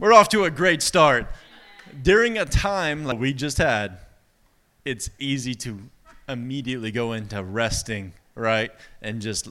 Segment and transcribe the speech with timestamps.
[0.00, 1.28] We're off to a great start.
[2.02, 3.98] During a time like we just had,
[4.84, 5.78] it's easy to
[6.28, 8.72] immediately go into resting, right?
[9.02, 9.50] And just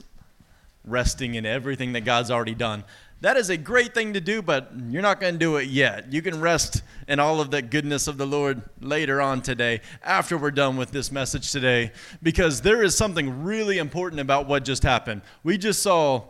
[0.83, 2.83] resting in everything that God's already done.
[3.21, 6.11] That is a great thing to do, but you're not going to do it yet.
[6.11, 10.37] You can rest in all of the goodness of the Lord later on today, after
[10.37, 14.83] we're done with this message today, because there is something really important about what just
[14.83, 15.21] happened.
[15.41, 16.23] We just saw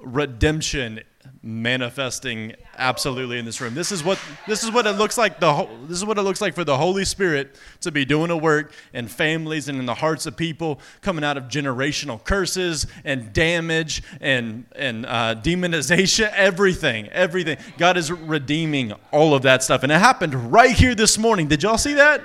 [0.00, 1.00] redemption
[1.42, 3.74] manifesting absolutely in this room.
[3.74, 6.40] This is what this is what it looks like the this is what it looks
[6.40, 9.94] like for the Holy Spirit to be doing a work in families and in the
[9.94, 17.08] hearts of people coming out of generational curses and damage and and uh, demonization everything
[17.08, 21.48] everything God is redeeming all of that stuff and it happened right here this morning.
[21.48, 22.24] Did y'all see that?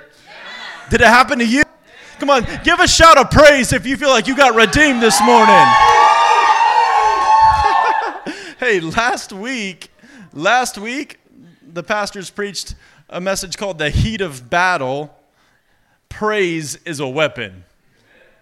[0.90, 1.62] Did it happen to you?
[2.18, 5.20] Come on, give a shout of praise if you feel like you got redeemed this
[5.22, 6.07] morning
[8.58, 9.88] hey, last week,
[10.32, 11.20] last week,
[11.62, 12.74] the pastors preached
[13.08, 15.16] a message called The Heat of Battle.
[16.08, 17.64] Praise is a weapon.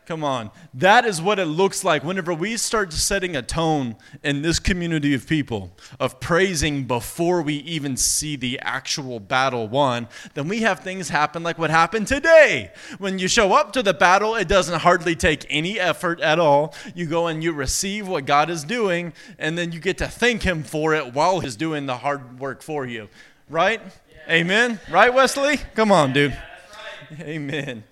[0.06, 0.52] Come on.
[0.72, 5.14] That is what it looks like whenever we start setting a tone in this community
[5.14, 10.06] of people of praising before we even see the actual battle won.
[10.34, 12.70] Then we have things happen like what happened today.
[12.98, 16.72] When you show up to the battle, it doesn't hardly take any effort at all.
[16.94, 20.44] You go and you receive what God is doing, and then you get to thank
[20.44, 23.08] Him for it while He's doing the hard work for you.
[23.50, 23.80] Right?
[24.08, 24.34] Yeah.
[24.34, 24.78] Amen?
[24.88, 25.56] Right, Wesley?
[25.74, 26.30] Come on, dude.
[26.30, 27.28] Yeah, right.
[27.28, 27.84] Amen.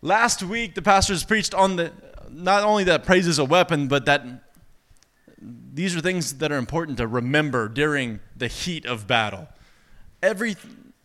[0.00, 1.92] Last week, the pastors preached on the
[2.30, 4.24] not only that praise is a weapon, but that
[5.40, 9.48] these are things that are important to remember during the heat of battle.
[10.22, 10.56] Every,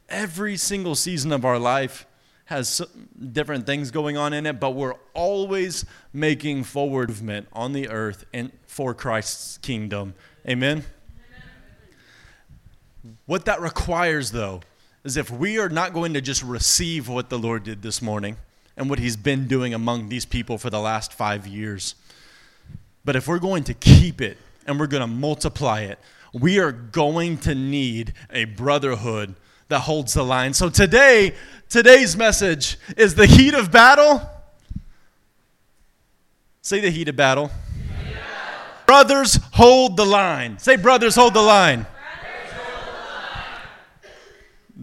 [0.10, 2.06] every single season of our life
[2.46, 2.82] has
[3.32, 8.26] different things going on in it, but we're always making forward movement on the earth
[8.34, 10.14] and for Christ's kingdom.
[10.48, 10.84] Amen?
[13.26, 14.62] What that requires, though,
[15.04, 18.38] is if we are not going to just receive what the Lord did this morning,
[18.76, 21.96] and what he's been doing among these people for the last five years.
[23.06, 26.00] But if we're going to keep it and we're going to multiply it,
[26.34, 29.36] we are going to need a brotherhood
[29.70, 30.54] that holds the line.
[30.54, 31.34] So today,
[31.70, 34.22] today's message is the heat of battle.
[36.62, 37.48] Say the heat of battle.
[37.48, 38.14] Battle.
[38.88, 40.58] Brothers hold the line.
[40.60, 41.86] Say brothers hold the line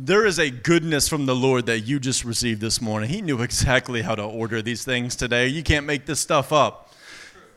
[0.02, 3.10] there is a goodness from the Lord that you just received this morning.
[3.10, 5.46] He knew exactly how to order these things today.
[5.48, 6.94] You can't make this stuff up.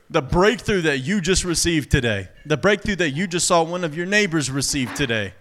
[0.09, 3.95] The breakthrough that you just received today, the breakthrough that you just saw one of
[3.95, 5.33] your neighbors receive today,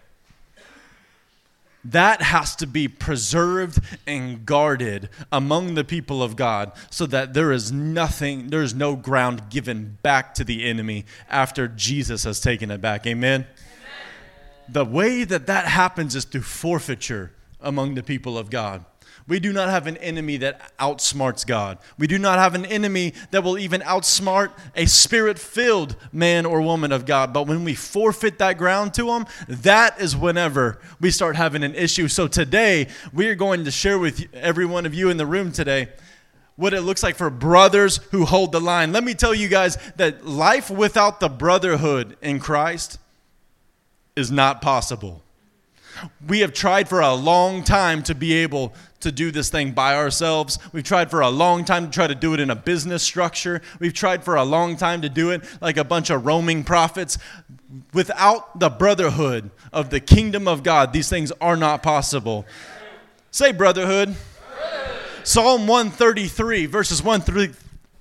[1.84, 7.50] that has to be preserved and guarded among the people of God so that there
[7.50, 12.70] is nothing, there is no ground given back to the enemy after Jesus has taken
[12.70, 13.08] it back.
[13.08, 13.44] Amen
[14.68, 18.84] the way that that happens is through forfeiture among the people of God.
[19.28, 21.78] We do not have an enemy that outsmarts God.
[21.96, 26.60] We do not have an enemy that will even outsmart a spirit filled man or
[26.60, 27.32] woman of God.
[27.32, 31.74] But when we forfeit that ground to them, that is whenever we start having an
[31.74, 32.08] issue.
[32.08, 35.52] So today, we are going to share with every one of you in the room
[35.52, 35.88] today
[36.56, 38.92] what it looks like for brothers who hold the line.
[38.92, 42.98] Let me tell you guys that life without the brotherhood in Christ
[44.16, 45.22] is not possible.
[46.26, 49.94] We have tried for a long time to be able to do this thing by
[49.94, 50.58] ourselves.
[50.72, 53.60] We've tried for a long time to try to do it in a business structure.
[53.78, 57.18] We've tried for a long time to do it like a bunch of roaming prophets.
[57.92, 62.46] Without the brotherhood of the kingdom of God, these things are not possible.
[63.30, 64.16] Say brotherhood.
[65.24, 67.52] Psalm 133, verses 1 through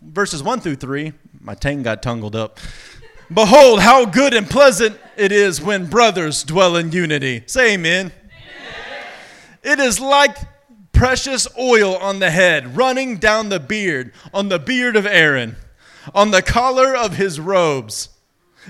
[0.02, 1.14] verses 1 through 3.
[1.40, 2.60] My tongue got tangled up.
[3.34, 7.44] Behold, how good and pleasant it is when brothers dwell in unity.
[7.46, 8.12] Say amen.
[8.12, 9.06] amen.
[9.64, 10.36] It is like
[10.92, 15.56] precious oil on the head, running down the beard, on the beard of Aaron,
[16.14, 18.10] on the collar of his robes.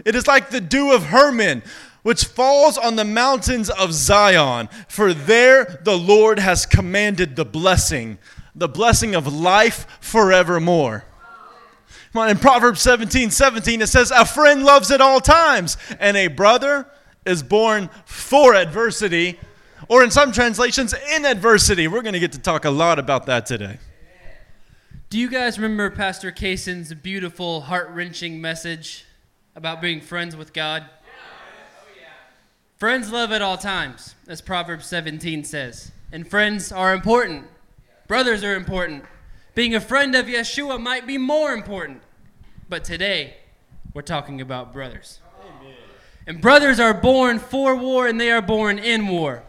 [0.06, 1.64] It is like the dew of Hermon,
[2.04, 4.70] which falls on the mountains of Zion.
[4.88, 8.20] For there the Lord has commanded the blessing,
[8.53, 11.06] the blessing of life forevermore.
[12.13, 16.85] In Proverbs 17 17, it says, A friend loves at all times, and a brother
[17.25, 19.40] is born for adversity,
[19.87, 21.87] or in some translations, in adversity.
[21.87, 23.78] We're going to get to talk a lot about that today.
[25.09, 29.05] Do you guys remember Pastor Cason's beautiful, heart wrenching message
[29.55, 30.85] about being friends with God?
[32.78, 35.91] Friends love at all times, as Proverbs 17 says.
[36.11, 37.46] And friends are important.
[38.08, 39.05] Brothers are important.
[39.53, 42.02] Being a friend of Yeshua might be more important.
[42.70, 43.36] But today,
[43.94, 45.20] we're talking about brothers.
[45.42, 45.76] Amen.
[46.26, 49.44] And brothers are born for war and they are born in war.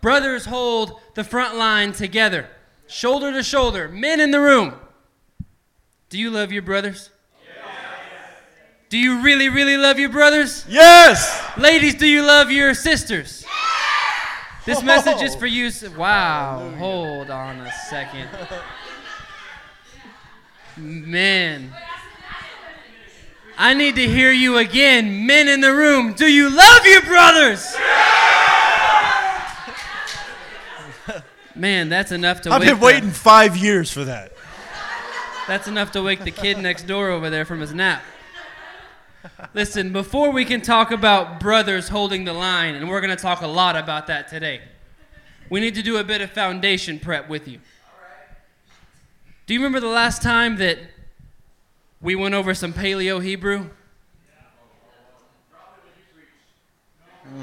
[0.00, 2.48] Brothers hold the front line together,
[2.86, 4.74] shoulder to shoulder, men in the room.
[6.08, 7.10] Do you love your brothers?
[8.88, 10.64] Do you really, really love your brothers?
[10.68, 11.42] Yes!
[11.58, 13.44] Ladies, do you love your sisters?
[14.64, 15.70] This message is for you.
[15.96, 16.72] Wow.
[16.78, 18.28] Hold on a second.
[20.76, 21.72] Man.
[23.58, 25.26] I need to hear you again.
[25.26, 27.74] Men in the room, do you love your brothers?
[31.54, 34.32] Man, that's enough to I've been waiting five years for that.
[35.48, 38.02] that's enough to wake the kid next door over there from his nap.
[39.54, 43.40] Listen, before we can talk about brothers holding the line, and we're going to talk
[43.40, 44.60] a lot about that today,
[45.48, 47.60] we need to do a bit of foundation prep with you.
[49.46, 50.78] Do you remember the last time that
[52.00, 53.70] we went over some Paleo Hebrew?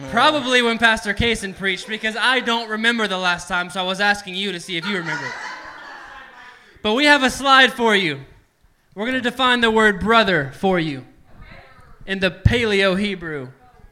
[0.10, 4.02] Probably when Pastor Cason preached, because I don't remember the last time, so I was
[4.02, 5.28] asking you to see if you remember.
[6.82, 8.20] But we have a slide for you.
[8.96, 11.06] We're going to define the word brother for you
[12.06, 13.48] in the Paleo Hebrew.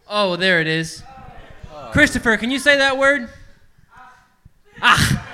[0.07, 1.01] Oh, there it is.
[1.93, 3.29] Christopher, can you say that word?
[4.81, 5.27] Ah.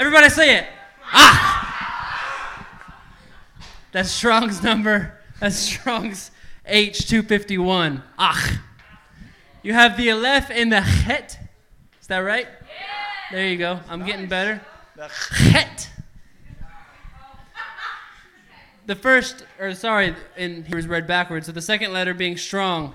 [0.00, 0.66] Everybody say it.
[1.12, 2.66] Ah.
[3.92, 5.18] That's Strong's number.
[5.40, 6.30] That's Strong's
[6.68, 8.02] H251.
[8.18, 8.62] Ah.
[9.62, 11.38] You have the Aleph and the Het.
[12.00, 12.46] Is that right?
[12.46, 12.66] Yeah.
[13.32, 13.80] There you go.
[13.88, 14.60] I'm getting better.
[14.96, 15.90] The Het.
[18.86, 21.44] The first, or sorry, in here is read backwards.
[21.44, 22.94] So the second letter being strong,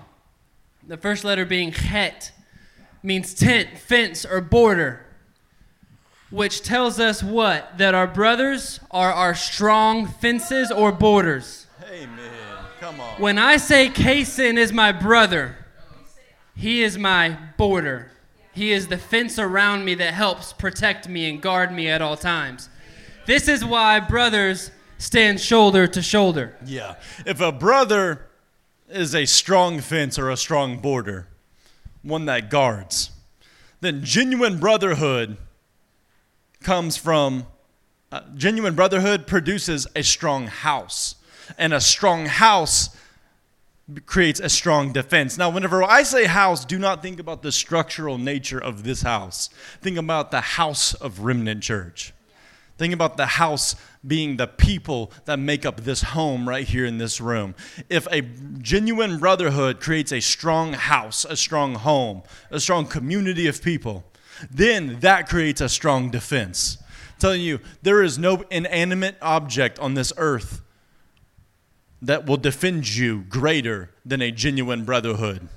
[0.88, 2.32] the first letter being het,
[3.04, 5.06] means tent, fence, or border,
[6.34, 7.78] which tells us what?
[7.78, 11.68] That our brothers are our strong fences or borders.
[11.88, 12.32] Amen.
[12.80, 13.22] Come on.
[13.22, 15.56] When I say Cason is my brother,
[16.56, 18.12] he is my border.
[18.52, 22.18] He is the fence around me that helps protect me and guard me at all
[22.18, 22.68] times.
[23.28, 26.58] This is why brothers stand shoulder to shoulder.
[26.66, 26.96] Yeah.
[27.28, 28.26] If a brother
[28.90, 31.28] is a strong fence or a strong border,
[32.02, 33.12] one that guards,
[33.82, 35.38] then genuine brotherhood
[36.64, 37.46] comes from
[38.12, 41.16] uh, genuine brotherhood produces a strong house.
[41.58, 42.96] And a strong house
[44.06, 45.38] creates a strong defense.
[45.38, 49.50] Now, whenever I say house, do not think about the structural nature of this house.
[49.82, 52.14] Think about the house of Remnant Church.
[52.78, 53.76] Think about the house
[54.06, 57.56] being the people that make up this home right here in this room.
[57.90, 63.62] If a genuine brotherhood creates a strong house, a strong home, a strong community of
[63.62, 64.04] people,
[64.52, 66.78] then that creates a strong defense.
[67.20, 70.62] telling you, there is no inanimate object on this earth
[72.02, 75.48] that will defend you greater than a genuine brotherhood.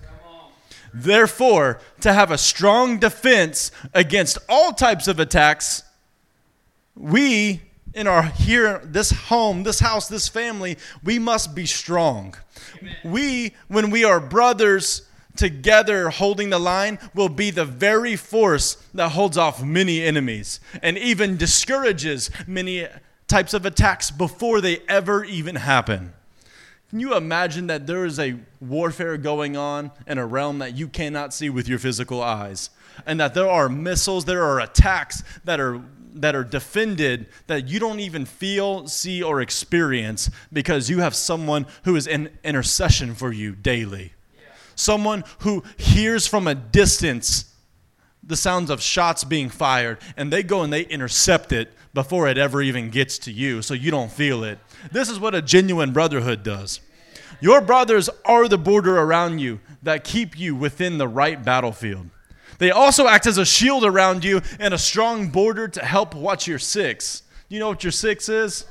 [0.94, 5.82] Therefore, to have a strong defense against all types of attacks,
[6.94, 7.60] we
[7.92, 12.34] in our here this home this house this family we must be strong
[13.02, 15.06] we when we are brothers
[15.36, 20.98] together holding the line will be the very force that holds off many enemies and
[20.98, 22.86] even discourages many
[23.28, 26.12] types of attacks before they ever even happen
[26.90, 30.86] can you imagine that there is a warfare going on in a realm that you
[30.86, 32.70] cannot see with your physical eyes
[33.04, 35.82] and that there are missiles there are attacks that are
[36.16, 41.66] that are defended that you don't even feel, see, or experience because you have someone
[41.84, 44.12] who is in intercession for you daily.
[44.76, 47.52] Someone who hears from a distance
[48.22, 52.36] the sounds of shots being fired and they go and they intercept it before it
[52.36, 54.58] ever even gets to you so you don't feel it.
[54.92, 56.80] This is what a genuine brotherhood does.
[57.40, 62.08] Your brothers are the border around you that keep you within the right battlefield.
[62.58, 66.46] They also act as a shield around you and a strong border to help watch
[66.46, 67.22] your six.
[67.48, 68.64] You know what your six is?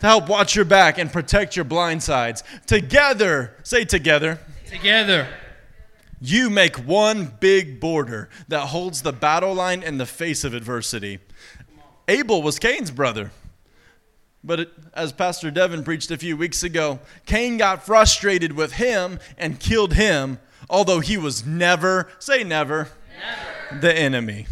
[0.00, 2.44] To help watch your back and protect your blind sides.
[2.66, 5.28] Together, say together, Together.
[6.20, 11.18] you make one big border that holds the battle line in the face of adversity.
[12.08, 13.30] Abel was Cain's brother.
[14.42, 19.18] But it, as Pastor Devin preached a few weeks ago, Cain got frustrated with him
[19.36, 20.38] and killed him,
[20.70, 22.88] although he was never, say never,
[23.80, 24.46] the enemy.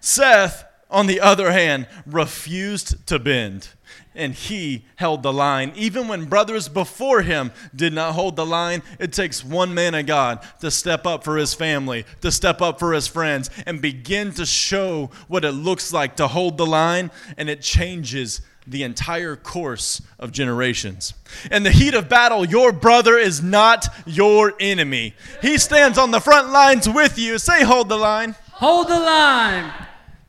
[0.00, 3.68] Seth, on the other hand, refused to bend,
[4.14, 5.72] and he held the line.
[5.74, 10.06] Even when brothers before him did not hold the line, it takes one man of
[10.06, 14.32] God to step up for his family, to step up for his friends, and begin
[14.32, 19.36] to show what it looks like to hold the line, and it changes the entire
[19.36, 21.12] course of generations.
[21.50, 25.14] In the heat of battle, your brother is not your enemy.
[25.42, 27.38] He stands on the front lines with you.
[27.38, 28.34] Say, hold the line.
[28.52, 29.70] Hold the line,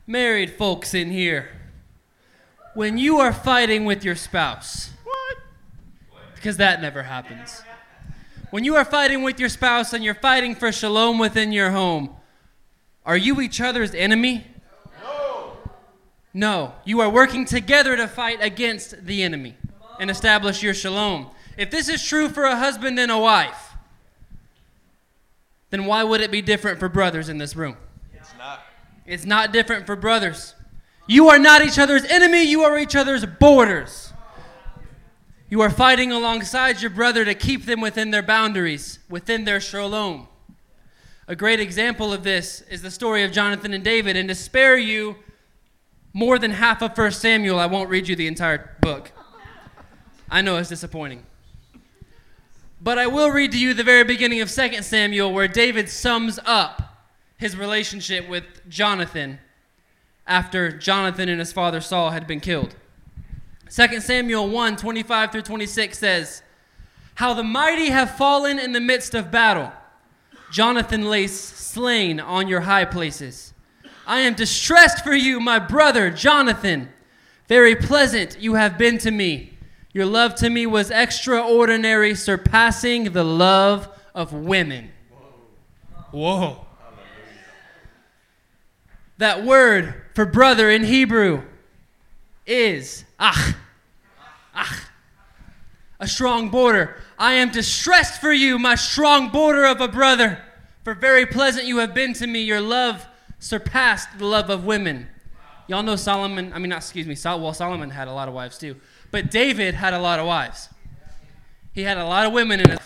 [0.06, 1.55] married folks in here.
[2.76, 5.38] When you are fighting with your spouse, What?
[6.34, 7.62] because that never happens.
[8.50, 12.14] When you are fighting with your spouse and you're fighting for shalom within your home,
[13.06, 14.46] are you each other's enemy?
[15.02, 15.56] No.
[16.34, 16.74] No.
[16.84, 19.56] You are working together to fight against the enemy
[19.98, 21.30] and establish your shalom.
[21.56, 23.72] If this is true for a husband and a wife,
[25.70, 27.78] then why would it be different for brothers in this room?
[28.12, 28.60] It's not.
[29.06, 30.52] It's not different for brothers.
[31.06, 34.12] You are not each other's enemy, you are each other's borders.
[35.48, 40.26] You are fighting alongside your brother to keep them within their boundaries, within their shalom.
[41.28, 44.16] A great example of this is the story of Jonathan and David.
[44.16, 45.16] And to spare you
[46.12, 49.12] more than half of 1 Samuel, I won't read you the entire book.
[50.28, 51.24] I know it's disappointing.
[52.80, 56.40] But I will read to you the very beginning of 2 Samuel, where David sums
[56.44, 56.82] up
[57.38, 59.38] his relationship with Jonathan
[60.26, 62.74] after Jonathan and his father Saul had been killed.
[63.70, 66.42] 2 Samuel 1 25 through 26 says,
[67.16, 69.72] How the mighty have fallen in the midst of battle.
[70.52, 73.52] Jonathan lays slain on your high places.
[74.06, 76.90] I am distressed for you, my brother Jonathan.
[77.48, 79.58] Very pleasant you have been to me.
[79.92, 84.90] Your love to me was extraordinary, surpassing the love of women.
[86.12, 86.66] Whoa.
[89.18, 91.42] That word for brother in Hebrew
[92.46, 93.54] is ach.
[94.54, 94.80] Ach.
[96.00, 96.96] A strong border.
[97.18, 100.42] I am distressed for you, my strong border of a brother.
[100.84, 102.40] For very pleasant you have been to me.
[102.40, 103.06] Your love
[103.40, 105.06] surpassed the love of women.
[105.68, 108.32] Y'all know Solomon, I mean, not, excuse me, Sol, well, Solomon had a lot of
[108.32, 108.76] wives too.
[109.10, 110.70] But David had a lot of wives.
[111.74, 112.80] He had a lot of women in his.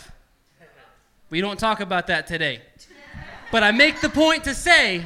[1.31, 2.63] We don't talk about that today.
[3.53, 5.05] But I make the point to say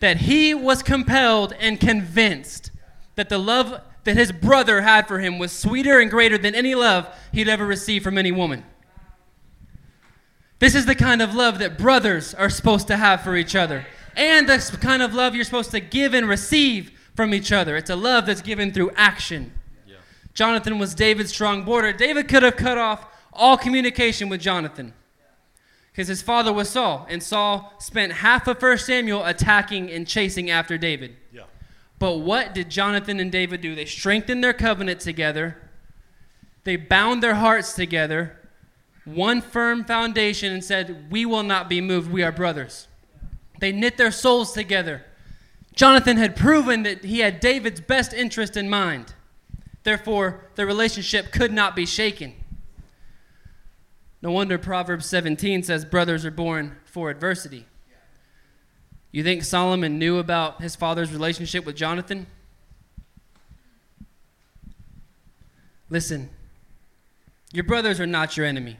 [0.00, 2.70] that he was compelled and convinced
[3.14, 6.74] that the love that his brother had for him was sweeter and greater than any
[6.74, 8.64] love he'd ever received from any woman.
[10.58, 13.86] This is the kind of love that brothers are supposed to have for each other,
[14.16, 17.76] and the kind of love you're supposed to give and receive from each other.
[17.76, 19.52] It's a love that's given through action.
[20.32, 21.92] Jonathan was David's strong border.
[21.92, 24.94] David could have cut off all communication with Jonathan
[25.90, 30.50] because his father was Saul, and Saul spent half of 1 Samuel attacking and chasing
[30.50, 31.16] after David.
[31.32, 31.42] Yeah.
[31.98, 33.74] But what did Jonathan and David do?
[33.74, 35.56] They strengthened their covenant together,
[36.64, 38.36] they bound their hearts together,
[39.04, 42.10] one firm foundation, and said, We will not be moved.
[42.10, 42.86] We are brothers.
[43.58, 45.04] They knit their souls together.
[45.74, 49.14] Jonathan had proven that he had David's best interest in mind.
[49.82, 52.34] Therefore, their relationship could not be shaken.
[54.22, 57.66] No wonder Proverbs 17 says brothers are born for adversity.
[59.12, 62.26] You think Solomon knew about his father's relationship with Jonathan?
[65.88, 66.30] Listen,
[67.52, 68.76] your brothers are not your enemy.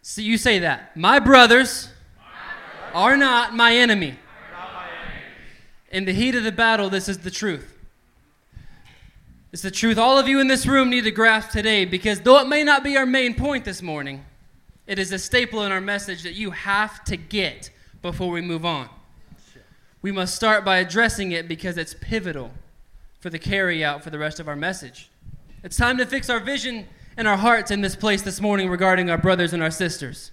[0.00, 0.96] See, you say that.
[0.96, 1.88] My brothers
[2.92, 4.18] are not my enemy.
[5.90, 7.71] In the heat of the battle, this is the truth.
[9.52, 12.38] It's the truth all of you in this room need to grasp today because though
[12.38, 14.24] it may not be our main point this morning,
[14.86, 17.68] it is a staple in our message that you have to get
[18.00, 18.88] before we move on.
[20.00, 22.50] We must start by addressing it because it's pivotal
[23.20, 25.10] for the carry out for the rest of our message.
[25.62, 29.10] It's time to fix our vision and our hearts in this place this morning regarding
[29.10, 30.30] our brothers and our sisters.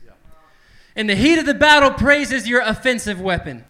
[0.95, 3.65] In the heat of the battle, praise is your offensive weapon.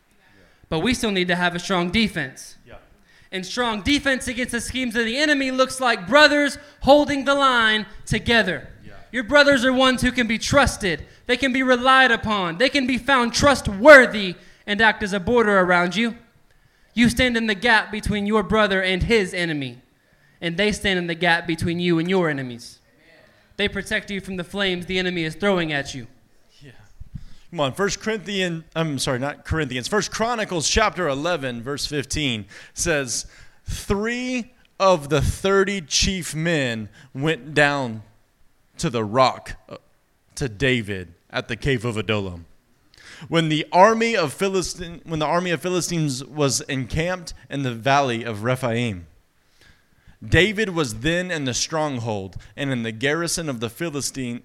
[0.70, 2.56] But we still need to have a strong defense.
[3.32, 7.86] And strong defense against the schemes of the enemy looks like brothers holding the line
[8.06, 8.70] together.
[8.84, 8.94] Yeah.
[9.12, 12.88] Your brothers are ones who can be trusted, they can be relied upon, they can
[12.88, 16.16] be found trustworthy and act as a border around you.
[16.94, 19.82] You stand in the gap between your brother and his enemy,
[20.42, 22.80] and they stand in the gap between you and your enemies.
[23.58, 26.08] They protect you from the flames the enemy is throwing at you.
[27.52, 29.88] Come on, First Corinthians, I'm sorry, not Corinthians.
[29.88, 33.26] First Chronicles chapter 11, verse 15 says,
[33.66, 38.04] Three of the 30 chief men went down
[38.78, 39.78] to the rock uh,
[40.36, 42.46] to David at the cave of Adullam.
[43.28, 48.24] When the army of Philistine, when the army of Philistines was encamped in the valley
[48.24, 49.08] of Rephaim,
[50.24, 54.44] David was then in the stronghold, and in the garrison of the Philistine,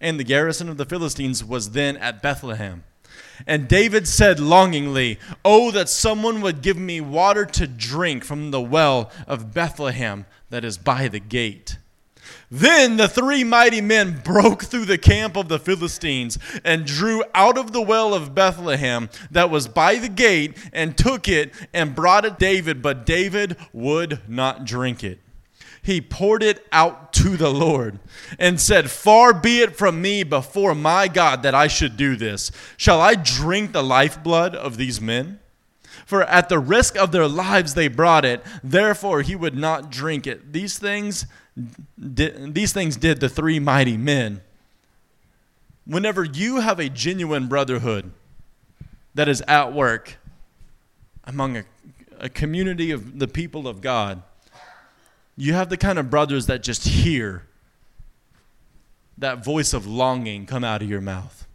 [0.00, 2.84] and the garrison of the Philistines was then at Bethlehem.
[3.46, 8.60] And David said longingly, Oh, that someone would give me water to drink from the
[8.60, 11.78] well of Bethlehem that is by the gate.
[12.50, 17.58] Then the three mighty men broke through the camp of the Philistines and drew out
[17.58, 22.24] of the well of Bethlehem that was by the gate and took it and brought
[22.24, 25.18] it David, but David would not drink it.
[25.84, 27.98] He poured it out to the Lord
[28.38, 32.50] and said, Far be it from me before my God that I should do this.
[32.78, 35.40] Shall I drink the lifeblood of these men?
[36.06, 40.26] For at the risk of their lives they brought it, therefore he would not drink
[40.26, 40.54] it.
[40.54, 41.26] These things
[42.14, 44.40] did, these things did the three mighty men.
[45.84, 48.10] Whenever you have a genuine brotherhood
[49.14, 50.16] that is at work
[51.24, 51.64] among a,
[52.18, 54.22] a community of the people of God,
[55.36, 57.46] you have the kind of brothers that just hear
[59.18, 61.46] that voice of longing come out of your mouth.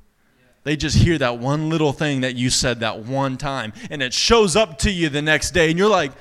[0.63, 4.13] They just hear that one little thing that you said that one time, and it
[4.13, 6.11] shows up to you the next day, and you're like,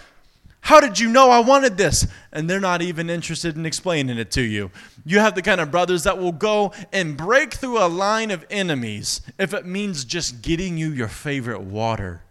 [0.60, 2.06] how did you know I wanted this?
[2.32, 4.70] And they're not even interested in explaining it to you.
[5.04, 8.44] You have the kind of brothers that will go and break through a line of
[8.50, 12.22] enemies if it means just getting you your favorite water.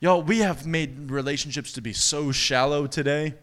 [0.00, 3.34] Y'all, we have made relationships to be so shallow today.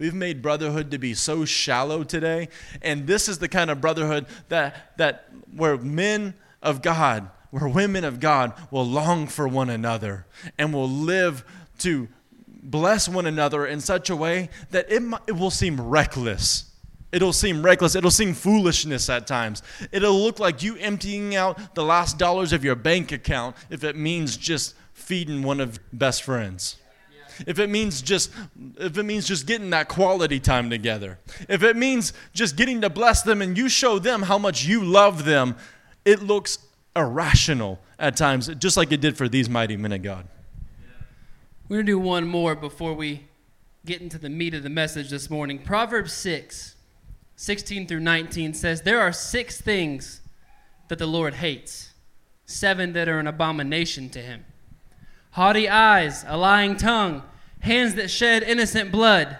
[0.00, 2.48] We've made brotherhood to be so shallow today.
[2.80, 8.04] And this is the kind of brotherhood that, that where men of God, where women
[8.04, 10.24] of God will long for one another
[10.58, 11.44] and will live
[11.80, 12.08] to
[12.46, 16.72] bless one another in such a way that it, it will seem reckless.
[17.12, 17.94] It'll seem reckless.
[17.94, 19.62] It'll seem foolishness at times.
[19.92, 23.96] It'll look like you emptying out the last dollars of your bank account if it
[23.96, 26.79] means just feeding one of best friends.
[27.46, 28.30] If it means just
[28.76, 31.18] if it means just getting that quality time together.
[31.48, 34.84] If it means just getting to bless them and you show them how much you
[34.84, 35.56] love them,
[36.04, 36.58] it looks
[36.96, 40.26] irrational at times, just like it did for these mighty men of God.
[41.68, 43.24] We're going to do one more before we
[43.86, 45.58] get into the meat of the message this morning.
[45.58, 46.74] Proverbs 6,
[47.36, 50.20] 16 through 19 says, There are six things
[50.88, 51.92] that the Lord hates,
[52.44, 54.44] seven that are an abomination to him
[55.32, 57.22] haughty eyes, a lying tongue,
[57.60, 59.38] hands that shed innocent blood,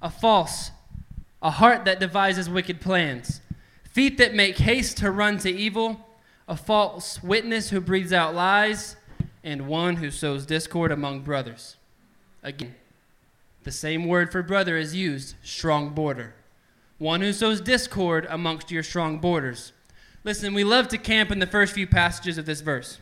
[0.00, 0.70] a false,
[1.40, 3.40] a heart that devises wicked plans,
[3.90, 6.08] feet that make haste to run to evil,
[6.48, 8.96] a false witness who breathes out lies
[9.44, 11.76] and one who sows discord among brothers.
[12.42, 12.74] Again,
[13.64, 16.34] the same word for brother is used strong border.
[16.98, 19.72] One who sows discord amongst your strong borders.
[20.24, 22.98] Listen, we love to camp in the first few passages of this verse.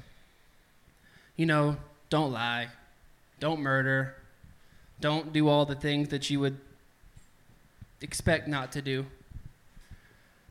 [1.40, 1.78] You know,
[2.10, 2.68] don't lie,
[3.38, 4.14] don't murder,
[5.00, 6.58] don't do all the things that you would
[8.02, 9.06] expect not to do.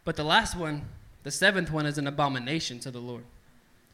[0.03, 0.87] But the last one,
[1.21, 3.23] the seventh one, is an abomination to the Lord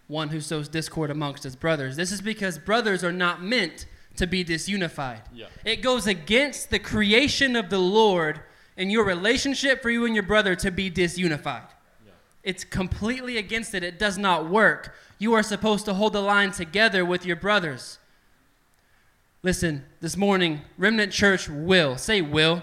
[0.08, 1.98] one who sows discord amongst his brothers.
[1.98, 5.20] This is because brothers are not meant to be disunified.
[5.34, 5.48] Yeah.
[5.66, 8.40] It goes against the creation of the Lord
[8.78, 11.68] and your relationship for you and your brother to be disunified.
[12.46, 13.84] It's completely against it.
[13.84, 14.96] It does not work.
[15.18, 17.98] You are supposed to hold the line together with your brothers.
[19.42, 22.62] Listen, this morning, Remnant Church will, say will,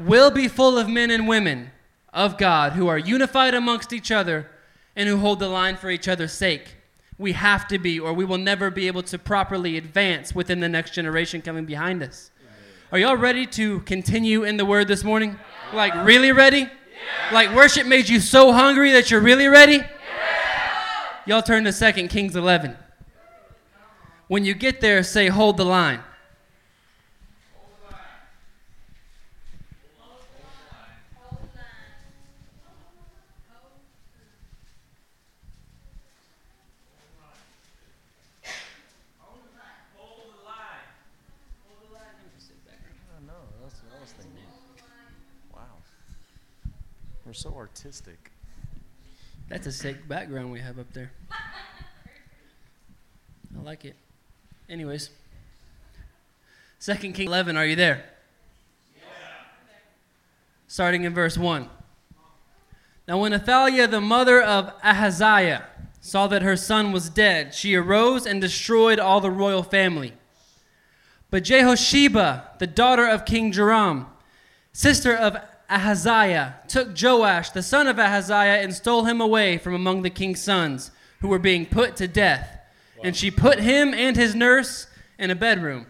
[0.00, 1.70] will, will be full of men and women
[2.14, 4.50] of God who are unified amongst each other
[4.96, 6.76] and who hold the line for each other's sake.
[7.18, 10.68] We have to be, or we will never be able to properly advance within the
[10.68, 12.30] next generation coming behind us.
[12.90, 15.38] Are y'all ready to continue in the word this morning?
[15.74, 16.70] Like, really ready?
[17.32, 19.82] Like, worship made you so hungry that you're really ready?
[21.26, 22.76] Y'all turn to 2 Kings 11.
[24.28, 26.00] When you get there, say, hold the line.
[47.27, 48.32] We're so artistic.
[49.48, 51.12] That's a sick background we have up there.
[53.56, 53.94] I like it.
[54.68, 55.10] Anyways,
[56.80, 58.04] Second King 11, are you there?
[58.96, 59.02] Yeah.
[60.66, 61.68] Starting in verse 1.
[63.06, 65.64] Now, when Athaliah, the mother of Ahaziah,
[66.00, 70.12] saw that her son was dead, she arose and destroyed all the royal family.
[71.30, 74.06] But Jehosheba, the daughter of King Joram,
[74.72, 75.36] sister of
[75.70, 80.42] Ahaziah took Joash, the son of Ahaziah, and stole him away from among the king's
[80.42, 82.58] sons who were being put to death.
[82.96, 83.02] Wow.
[83.04, 84.86] And she put him and his nurse
[85.18, 85.86] in a bedroom.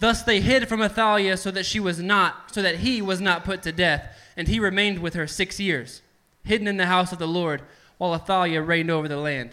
[0.00, 3.44] Thus they hid from Athaliah so that she was not, so that he was not
[3.44, 6.02] put to death, and he remained with her six years,
[6.44, 7.62] hidden in the house of the Lord.
[7.96, 9.50] while Athaliah reigned over the land.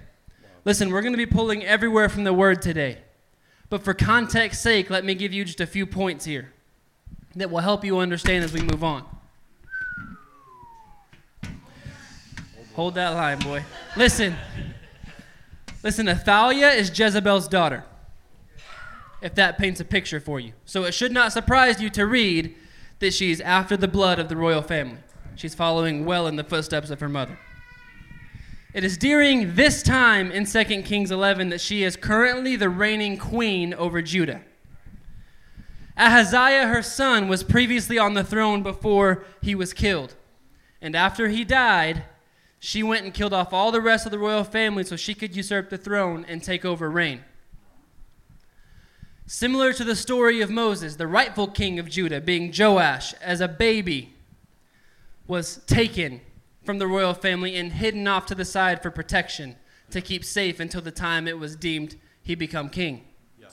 [0.64, 3.00] Listen, we're going to be pulling everywhere from the word today.
[3.70, 6.54] But for context sake, let me give you just a few points here
[7.36, 9.06] that will help you understand as we move on.
[12.76, 13.64] Hold that line, boy.
[13.96, 14.36] Listen.
[15.84, 17.84] Listen, Athaliah is Jezebel's daughter.
[19.22, 20.54] If that paints a picture for you.
[20.66, 22.56] So it should not surprise you to read
[23.00, 25.00] that she's after the blood of the royal family.
[25.36, 27.38] She's following well in the footsteps of her mother.
[28.74, 33.18] It is during this time in 2 Kings 11 that she is currently the reigning
[33.18, 34.42] queen over Judah.
[35.98, 40.16] Ahaziah, her son, was previously on the throne before he was killed.
[40.82, 42.04] And after he died,
[42.60, 45.36] she went and killed off all the rest of the royal family so she could
[45.36, 47.24] usurp the throne and take over reign.
[49.28, 53.48] Similar to the story of Moses, the rightful king of Judah, being Joash, as a
[53.48, 54.14] baby,
[55.28, 56.22] was taken
[56.64, 59.56] from the royal family and hidden off to the side for protection
[59.90, 63.04] to keep safe until the time it was deemed he become king.
[63.40, 63.48] Yeah.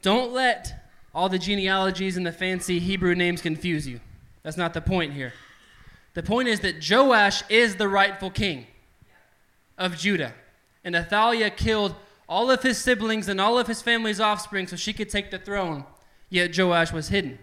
[0.00, 0.81] Don't let
[1.14, 4.00] all the genealogies and the fancy Hebrew names confuse you.
[4.42, 5.32] That's not the point here.
[6.14, 8.66] The point is that Joash is the rightful king
[9.78, 10.34] of Judah,
[10.84, 11.94] and Athaliah killed
[12.28, 15.38] all of his siblings and all of his family's offspring so she could take the
[15.38, 15.84] throne,
[16.28, 17.38] yet Joash was hidden.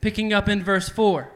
[0.00, 1.30] Picking up in verse 4.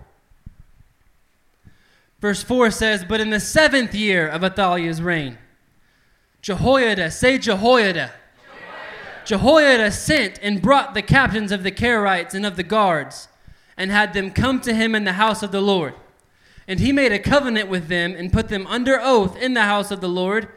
[2.21, 5.39] Verse 4 says, But in the seventh year of Athaliah's reign,
[6.43, 8.13] Jehoiada, say Jehoiada.
[9.25, 9.91] Jehoiada.
[9.91, 13.29] Sent and brought the captains of the Carites and of the guards,
[13.77, 15.95] and had them come to him in the house of the Lord.
[16.69, 19.91] And he made a covenant with them and put them under oath in the house
[19.91, 20.49] of the Lord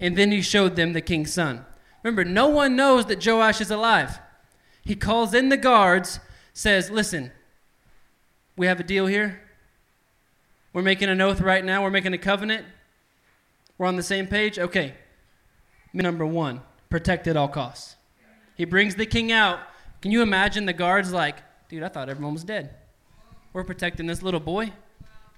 [0.00, 1.64] and then he showed them the king's son.
[2.02, 4.18] Remember, no one knows that Joash is alive.
[4.84, 6.20] He calls in the guards,
[6.52, 7.32] says, Listen,
[8.56, 9.40] we have a deal here.
[10.72, 11.82] We're making an oath right now.
[11.82, 12.66] We're making a covenant.
[13.78, 14.58] We're on the same page.
[14.58, 14.94] Okay.
[15.92, 16.60] Number one,
[16.94, 17.96] protect at all costs.
[18.54, 19.58] He brings the king out.
[20.00, 22.70] Can you imagine the guards like, dude, I thought everyone was dead.
[23.52, 24.72] We're protecting this little boy.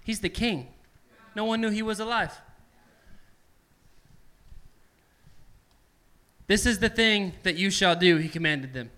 [0.05, 0.69] He's the king.
[1.35, 2.39] No one knew he was alive.
[6.47, 8.91] This is the thing that you shall do, he commanded them.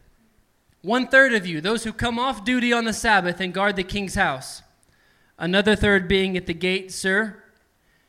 [0.83, 3.85] One third of you, those who come off duty on the Sabbath and guard the
[3.85, 4.63] king's house,
[5.39, 7.41] another third being at the gate, sir,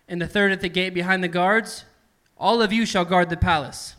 [0.07, 1.85] and the third at the gate behind the guards,
[2.35, 3.93] all of you shall guard the palace.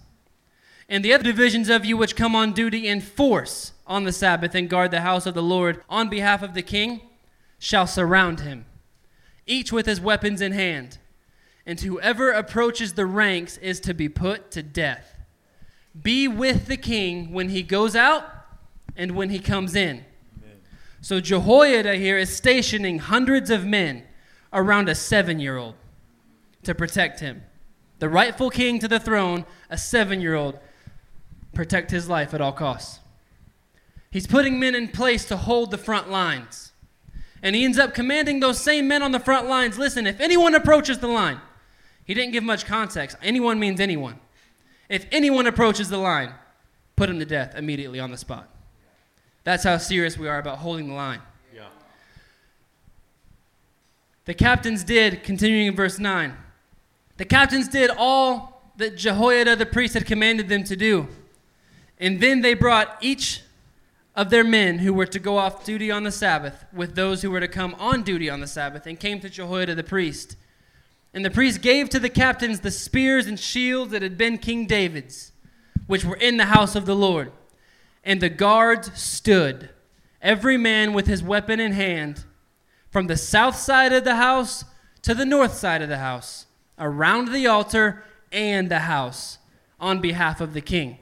[0.90, 4.56] And the other divisions of you which come on duty in force on the Sabbath
[4.56, 7.00] and guard the house of the Lord on behalf of the king
[7.60, 8.66] shall surround him,
[9.46, 10.98] each with his weapons in hand.
[11.64, 15.20] And whoever approaches the ranks is to be put to death.
[16.02, 18.28] Be with the king when he goes out
[18.96, 20.04] and when he comes in.
[20.38, 20.56] Amen.
[21.00, 24.02] So Jehoiada here is stationing hundreds of men
[24.52, 25.74] around a seven year old
[26.64, 27.44] to protect him.
[28.00, 30.58] The rightful king to the throne, a seven year old,
[31.52, 33.00] protect his life at all costs.
[34.10, 36.72] He's putting men in place to hold the front lines.
[37.42, 40.54] And he ends up commanding those same men on the front lines listen, if anyone
[40.54, 41.40] approaches the line,
[42.04, 43.16] he didn't give much context.
[43.22, 44.18] Anyone means anyone.
[44.88, 46.34] If anyone approaches the line,
[46.96, 48.48] put him to death immediately on the spot.
[49.44, 51.20] That's how serious we are about holding the line.
[51.54, 51.68] Yeah.
[54.24, 56.36] The captains did, continuing in verse 9,
[57.16, 61.08] the captains did all that Jehoiada the priest had commanded them to do.
[62.00, 63.42] And then they brought each
[64.16, 67.30] of their men who were to go off duty on the Sabbath with those who
[67.30, 70.36] were to come on duty on the Sabbath and came to Jehoiada the priest.
[71.12, 74.66] And the priest gave to the captains the spears and shields that had been King
[74.66, 75.32] David's,
[75.86, 77.32] which were in the house of the Lord.
[78.02, 79.68] And the guards stood,
[80.22, 82.24] every man with his weapon in hand,
[82.90, 84.64] from the south side of the house
[85.02, 86.46] to the north side of the house,
[86.78, 89.38] around the altar and the house,
[89.78, 90.98] on behalf of the king.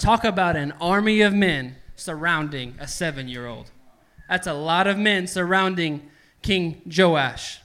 [0.00, 3.70] Talk about an army of men surrounding a seven year old.
[4.30, 6.08] That's a lot of men surrounding
[6.40, 7.60] King Joash.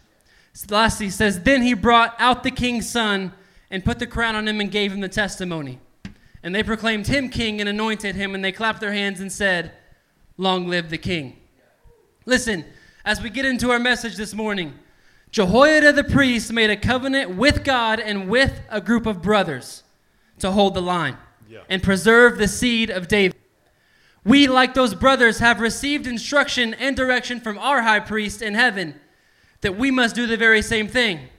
[0.69, 3.31] Lastly, says, Then he brought out the king's son
[3.71, 5.79] and put the crown on him and gave him the testimony.
[6.43, 9.71] And they proclaimed him king and anointed him, and they clapped their hands and said,
[10.37, 11.37] Long live the king.
[12.25, 12.65] Listen,
[13.05, 14.73] as we get into our message this morning,
[15.31, 19.83] Jehoiada the priest made a covenant with God and with a group of brothers
[20.39, 21.17] to hold the line
[21.49, 21.59] yeah.
[21.69, 23.35] and preserve the seed of David.
[24.23, 28.99] We, like those brothers, have received instruction and direction from our high priest in heaven
[29.61, 31.29] that we must do the very same thing.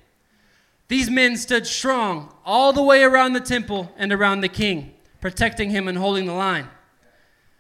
[0.89, 5.71] These men stood strong all the way around the temple and around the king, protecting
[5.71, 6.69] him and holding the line.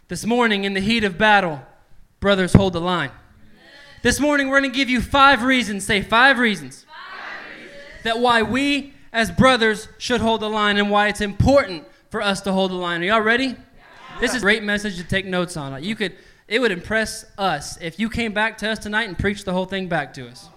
[0.09, 1.61] This morning, in the heat of battle,
[2.21, 3.11] brothers, hold the line.
[4.03, 5.85] This morning, we're going to give you five reasons.
[5.85, 6.87] Say five reasons.
[6.87, 8.05] Five reasons.
[8.05, 12.40] that why we as brothers should hold the line and why it's important for us
[12.42, 13.03] to hold the line.
[13.03, 13.57] Are y'all ready?
[14.21, 15.83] This is a great message to take notes on.
[15.83, 16.14] You could
[16.49, 19.66] it would impress us if you came back to us tonight and preached the whole
[19.66, 20.49] thing back to us.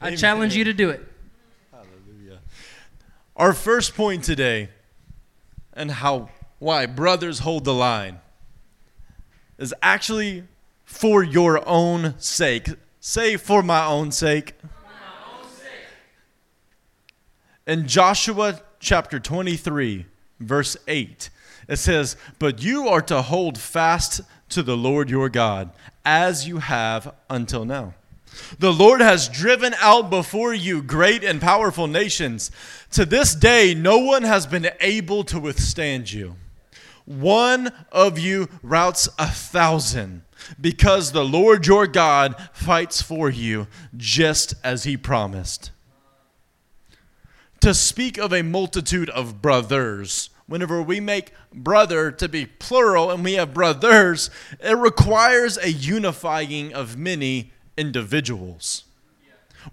[0.00, 1.06] I challenge you to do it.
[1.70, 2.40] Hallelujah.
[3.36, 4.70] Our first point today
[5.72, 8.20] and how why brothers hold the line
[9.56, 10.44] is actually
[10.84, 12.68] for your own sake.
[12.98, 14.54] Say for my own sake.
[14.62, 14.68] my
[15.38, 15.68] own sake.
[17.66, 20.04] In Joshua chapter 23,
[20.38, 21.30] verse 8,
[21.68, 24.20] it says, But you are to hold fast
[24.50, 25.70] to the Lord your God,
[26.04, 27.94] as you have until now.
[28.58, 32.50] The Lord has driven out before you great and powerful nations.
[32.90, 36.36] To this day, no one has been able to withstand you.
[37.06, 40.22] One of you routs a thousand,
[40.60, 43.66] because the Lord your God fights for you,
[43.96, 45.70] just as he promised
[47.64, 50.28] to speak of a multitude of brothers.
[50.46, 54.28] Whenever we make brother to be plural and we have brothers,
[54.60, 58.84] it requires a unifying of many individuals.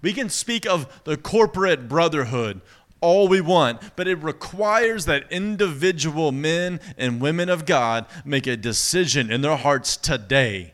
[0.00, 2.62] We can speak of the corporate brotherhood
[3.02, 8.56] all we want, but it requires that individual men and women of God make a
[8.56, 10.72] decision in their hearts today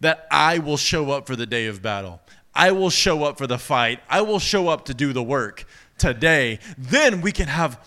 [0.00, 2.20] that I will show up for the day of battle.
[2.56, 4.00] I will show up for the fight.
[4.10, 5.64] I will show up to do the work
[5.98, 7.78] today, then we can have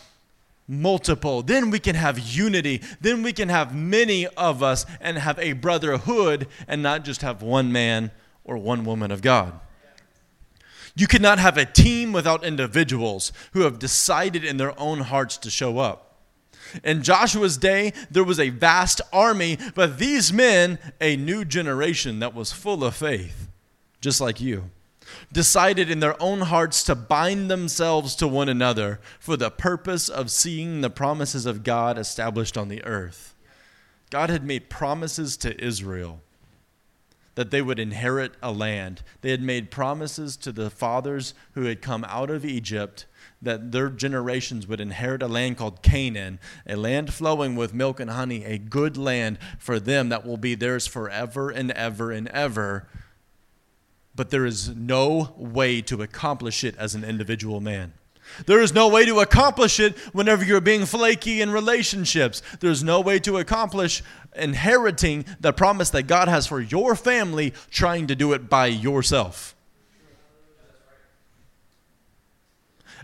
[0.68, 1.44] multiple.
[1.44, 2.82] Then we can have unity.
[3.02, 7.42] Then we can have many of us and have a brotherhood and not just have
[7.42, 8.12] one man
[8.44, 9.60] or one woman of God.
[10.96, 15.50] You cannot have a team without individuals who have decided in their own hearts to
[15.50, 16.08] show up.
[16.84, 22.34] In Joshua's day, there was a vast army, but these men, a new generation that
[22.34, 23.50] was full of faith,
[24.00, 24.70] just like you
[25.32, 30.32] decided in their own hearts to bind themselves to one another for the purpose of
[30.32, 33.36] seeing the promises of God established on the earth.
[34.10, 36.22] God had made promises to Israel
[37.36, 39.04] that they would inherit a land.
[39.22, 43.06] They had made promises to the fathers who had come out of Egypt
[43.42, 48.12] that their generations would inherit a land called Canaan, a land flowing with milk and
[48.12, 52.88] honey, a good land for them that will be theirs forever and ever and ever
[54.16, 57.94] but there is no way to accomplish it as an individual man.
[58.46, 62.42] There is no way to accomplish it whenever you're being flaky in relationships.
[62.60, 64.04] There's no way to accomplish
[64.36, 69.56] inheriting the promise that God has for your family trying to do it by yourself.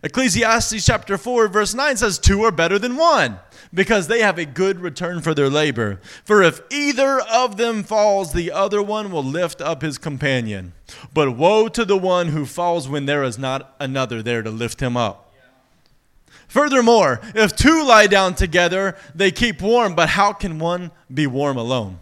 [0.04, 3.39] Ecclesiastes chapter 4, verse 9 says, Two are better than one
[3.73, 5.99] because they have a good return for their labor.
[6.23, 10.73] For if either of them falls, the other one will lift up his companion.
[11.13, 14.82] But woe to the one who falls when there is not another there to lift
[14.82, 15.34] him up.
[16.47, 21.58] Furthermore, if two lie down together, they keep warm, but how can one be warm
[21.58, 21.99] alone?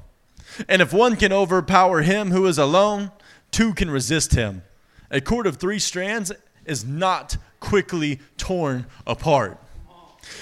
[0.69, 3.11] And if one can overpower him who is alone,
[3.51, 4.61] two can resist him.
[5.09, 6.31] A cord of three strands
[6.65, 9.59] is not quickly torn apart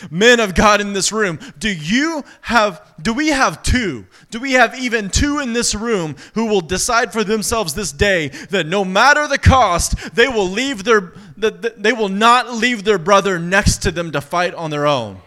[0.10, 4.06] men of God in this room, do you have do we have two?
[4.32, 8.30] Do we have even two in this room who will decide for themselves this day
[8.50, 12.98] that no matter the cost, they will leave their that they will not leave their
[13.00, 15.20] brother next to them to fight on their own?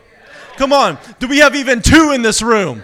[0.57, 2.83] Come on, do we have even two in this room?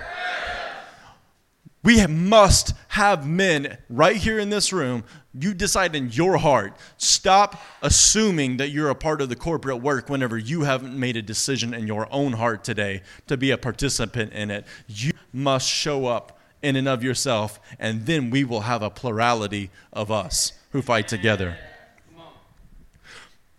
[1.85, 5.05] We must have men right here in this room.
[5.35, 6.77] You decide in your heart.
[6.99, 11.23] Stop assuming that you're a part of the corporate work whenever you haven't made a
[11.23, 14.67] decision in your own heart today to be a participant in it.
[14.89, 19.71] You must show up in and of yourself, and then we will have a plurality
[19.93, 21.57] of us who fight together.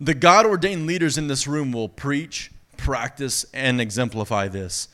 [0.00, 4.88] The God ordained leaders in this room will preach, practice, and exemplify this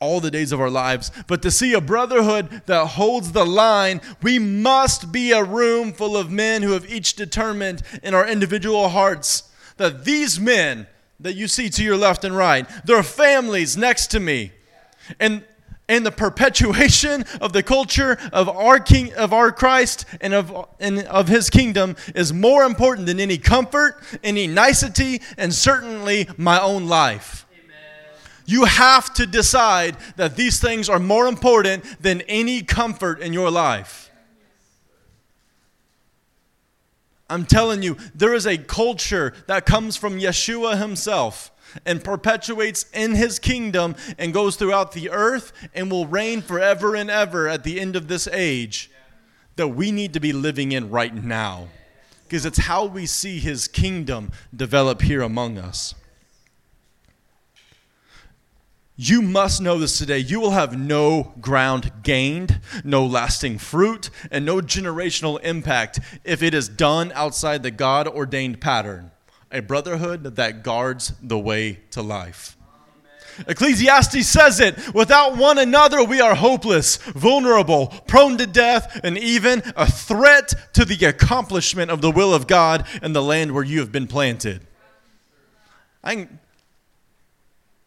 [0.00, 1.10] all the days of our lives.
[1.26, 6.16] But to see a brotherhood that holds the line, we must be a room full
[6.16, 10.86] of men who have each determined in our individual hearts that these men
[11.20, 14.52] that you see to your left and right, their families next to me,
[15.18, 15.42] and
[15.88, 21.00] and the perpetuation of the culture of our king of our Christ and of and
[21.04, 26.86] of his kingdom is more important than any comfort, any nicety, and certainly my own
[26.86, 27.46] life.
[28.48, 33.50] You have to decide that these things are more important than any comfort in your
[33.50, 34.10] life.
[37.28, 41.50] I'm telling you, there is a culture that comes from Yeshua himself
[41.84, 47.10] and perpetuates in his kingdom and goes throughout the earth and will reign forever and
[47.10, 48.90] ever at the end of this age
[49.56, 51.68] that we need to be living in right now.
[52.24, 55.94] because it's how we see his kingdom develop here among us.
[59.00, 60.18] You must know this today.
[60.18, 66.52] You will have no ground gained, no lasting fruit, and no generational impact if it
[66.52, 69.12] is done outside the God ordained pattern
[69.50, 72.56] a brotherhood that guards the way to life.
[73.46, 79.62] Ecclesiastes says it without one another, we are hopeless, vulnerable, prone to death, and even
[79.76, 83.78] a threat to the accomplishment of the will of God in the land where you
[83.78, 84.66] have been planted.
[86.02, 86.28] I,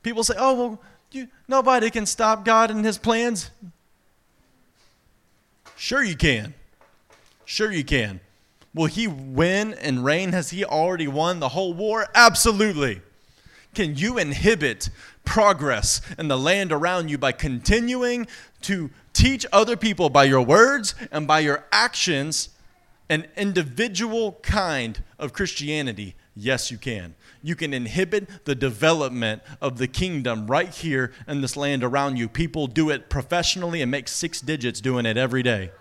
[0.03, 0.81] people say, oh, well,
[1.13, 3.51] you, nobody can stop God and his plans.
[5.75, 6.53] Sure, you can.
[7.45, 8.19] Sure, you can.
[8.73, 10.31] Will he win and reign?
[10.31, 12.07] Has he already won the whole war?
[12.15, 13.01] Absolutely.
[13.73, 14.89] Can you inhibit
[15.25, 18.27] progress in the land around you by continuing
[18.61, 22.49] to teach other people by your words and by your actions
[23.09, 26.15] an individual kind of Christianity?
[26.35, 27.15] Yes, you can.
[27.43, 32.29] You can inhibit the development of the kingdom right here in this land around you.
[32.29, 35.71] People do it professionally and make six digits doing it every day.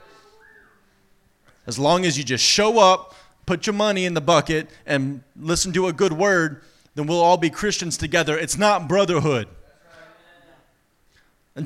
[1.66, 3.14] As long as you just show up,
[3.46, 6.62] put your money in the bucket, and listen to a good word,
[6.94, 8.36] then we'll all be Christians together.
[8.36, 9.48] It's not brotherhood.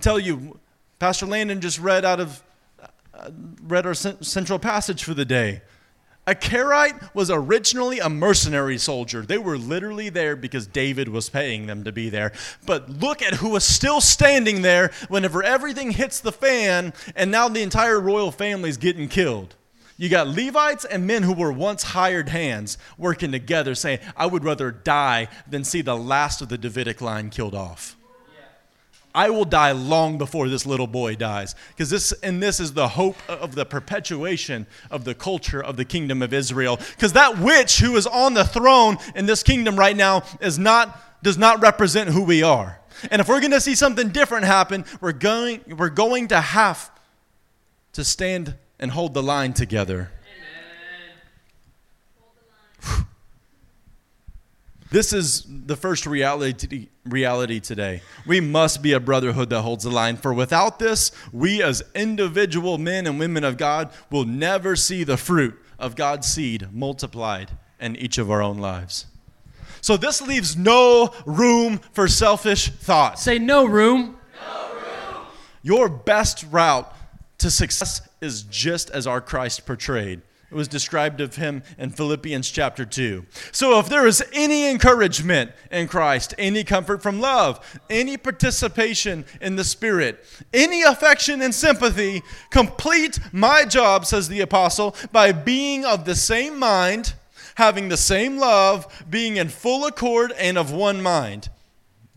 [0.00, 0.58] Tell you,
[0.98, 2.42] Pastor Landon just read out of
[3.16, 3.30] uh,
[3.62, 5.62] read our central passage for the day.
[6.26, 9.22] A Carite was originally a mercenary soldier.
[9.22, 12.32] They were literally there because David was paying them to be there.
[12.64, 17.48] But look at who was still standing there whenever everything hits the fan, and now
[17.48, 19.54] the entire royal family is getting killed.
[19.98, 24.44] You got Levites and men who were once hired hands working together saying, I would
[24.44, 27.96] rather die than see the last of the Davidic line killed off.
[29.14, 31.54] I will die long before this little boy dies.
[31.68, 35.84] Because this and this is the hope of the perpetuation of the culture of the
[35.84, 36.78] kingdom of Israel.
[36.96, 41.22] Because that witch who is on the throne in this kingdom right now is not
[41.22, 42.80] does not represent who we are.
[43.10, 46.90] And if we're going to see something different happen, we're going we're going to have
[47.92, 50.10] to stand and hold the line together.
[54.94, 58.00] This is the first reality, reality today.
[58.28, 60.16] We must be a brotherhood that holds the line.
[60.16, 65.16] For without this, we as individual men and women of God will never see the
[65.16, 69.06] fruit of God's seed multiplied in each of our own lives.
[69.80, 73.18] So this leaves no room for selfish thought.
[73.18, 74.16] Say no room.
[74.40, 75.26] No room.
[75.64, 76.94] Your best route
[77.38, 80.22] to success is just as our Christ portrayed.
[80.54, 83.26] It was described of him in Philippians chapter 2.
[83.50, 89.56] So, if there is any encouragement in Christ, any comfort from love, any participation in
[89.56, 96.04] the Spirit, any affection and sympathy, complete my job, says the apostle, by being of
[96.04, 97.14] the same mind,
[97.56, 101.48] having the same love, being in full accord and of one mind.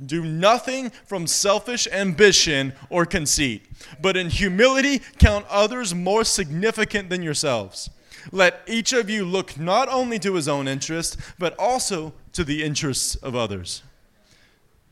[0.06, 3.66] Do nothing from selfish ambition or conceit,
[4.00, 7.90] but in humility count others more significant than yourselves.
[8.32, 12.64] Let each of you look not only to his own interest, but also to the
[12.64, 13.84] interests of others.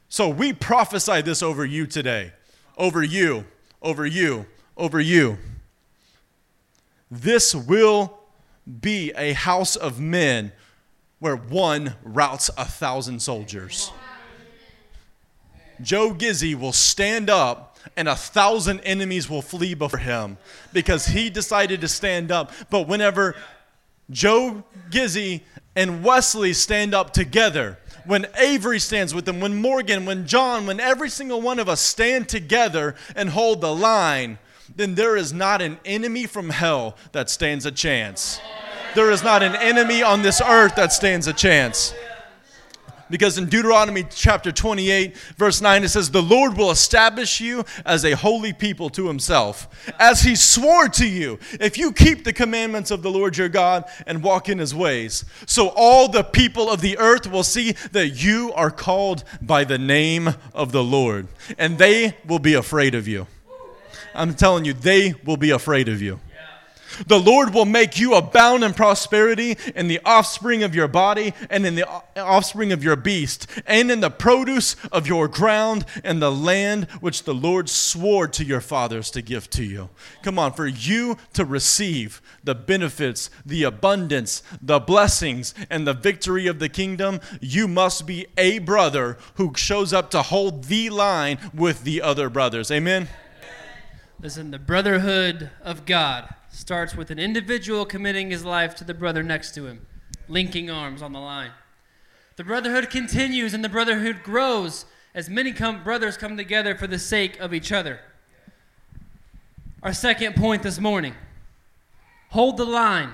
[0.09, 2.31] So we prophesy this over you today,
[2.77, 3.45] over you,
[3.81, 4.45] over you,
[4.77, 5.37] over you.
[7.11, 8.19] This will
[8.81, 10.51] be a house of men
[11.19, 13.91] where one routs a thousand soldiers.
[15.81, 20.37] Joe Gizzy will stand up and a thousand enemies will flee before him
[20.73, 22.51] because he decided to stand up.
[22.69, 23.35] But whenever
[24.09, 25.41] Joe Gizzy
[25.75, 30.79] and Wesley stand up together, when Avery stands with them, when Morgan, when John, when
[30.79, 34.37] every single one of us stand together and hold the line,
[34.75, 38.39] then there is not an enemy from hell that stands a chance.
[38.93, 41.93] There is not an enemy on this earth that stands a chance.
[43.09, 48.03] Because in Deuteronomy chapter 28, verse 9, it says, The Lord will establish you as
[48.03, 49.67] a holy people to himself,
[49.99, 53.85] as he swore to you, if you keep the commandments of the Lord your God
[54.07, 55.23] and walk in his ways.
[55.45, 59.77] So all the people of the earth will see that you are called by the
[59.77, 63.27] name of the Lord, and they will be afraid of you.
[64.15, 66.19] I'm telling you, they will be afraid of you.
[67.07, 71.65] The Lord will make you abound in prosperity in the offspring of your body and
[71.65, 76.31] in the offspring of your beast and in the produce of your ground and the
[76.31, 79.89] land which the Lord swore to your fathers to give to you.
[80.23, 86.47] Come on, for you to receive the benefits, the abundance, the blessings, and the victory
[86.47, 91.37] of the kingdom, you must be a brother who shows up to hold the line
[91.53, 92.71] with the other brothers.
[92.71, 93.07] Amen?
[94.21, 99.21] Listen, the brotherhood of God starts with an individual committing his life to the brother
[99.21, 99.85] next to him,
[100.29, 101.51] linking arms on the line.
[102.37, 106.99] The brotherhood continues and the brotherhood grows as many come, brothers come together for the
[106.99, 107.99] sake of each other.
[109.83, 111.15] Our second point this morning
[112.29, 113.13] hold the line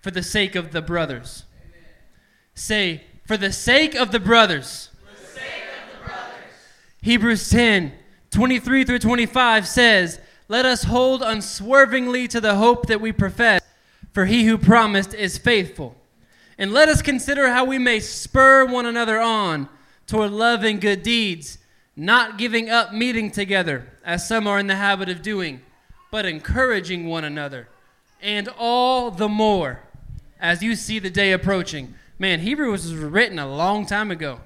[0.00, 1.44] for the sake of the brothers.
[1.64, 1.84] Amen.
[2.54, 4.90] Say, for the sake of the brothers.
[5.04, 6.34] The of the brothers.
[7.02, 7.92] Hebrews 10
[8.30, 13.62] 23 through 25 says, Let us hold unswervingly to the hope that we profess,
[14.12, 15.96] for he who promised is faithful.
[16.56, 19.68] And let us consider how we may spur one another on
[20.06, 21.58] toward love and good deeds,
[21.96, 25.60] not giving up meeting together, as some are in the habit of doing,
[26.10, 27.68] but encouraging one another,
[28.22, 29.80] and all the more
[30.40, 31.94] as you see the day approaching.
[32.18, 34.40] Man, Hebrews was written a long time ago.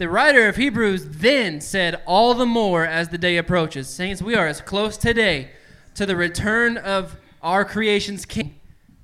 [0.00, 3.86] The writer of Hebrews then said, All the more as the day approaches.
[3.86, 5.50] Saints, we are as close today
[5.94, 8.58] to the return of our creation's king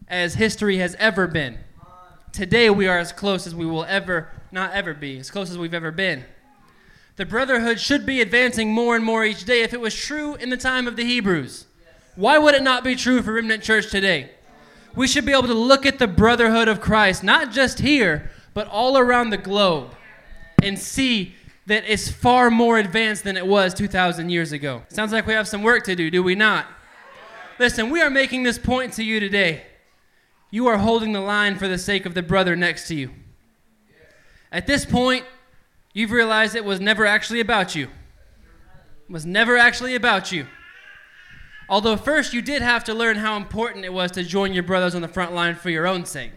[0.09, 1.59] as history has ever been.
[2.33, 5.59] Today we are as close as we will ever, not ever be, as close as
[5.59, 6.25] we've ever been.
[7.17, 10.49] The brotherhood should be advancing more and more each day if it was true in
[10.49, 11.67] the time of the Hebrews.
[12.15, 14.31] Why would it not be true for Remnant Church today?
[14.95, 18.67] We should be able to look at the brotherhood of Christ, not just here, but
[18.69, 19.91] all around the globe,
[20.63, 21.35] and see
[21.67, 24.83] that it's far more advanced than it was 2,000 years ago.
[24.89, 26.67] Sounds like we have some work to do, do we not?
[27.59, 29.63] Listen, we are making this point to you today
[30.51, 33.11] you are holding the line for the sake of the brother next to you.
[34.53, 35.25] At this point,
[35.93, 37.89] you've realized it was never actually about you.
[39.09, 40.47] It was never actually about you.
[41.69, 44.95] Although, first, you did have to learn how important it was to join your brothers
[44.95, 46.33] on the front line for your own sake.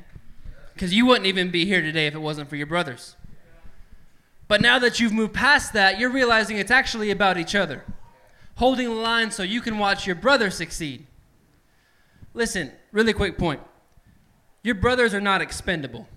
[0.73, 3.15] Because you wouldn't even be here today if it wasn't for your brothers.
[4.49, 7.85] But now that you've moved past that, you're realizing it's actually about each other.
[8.55, 11.05] Holding the line so you can watch your brother succeed.
[12.33, 13.61] Listen, really quick point.
[14.63, 16.07] Your brothers are not expendable.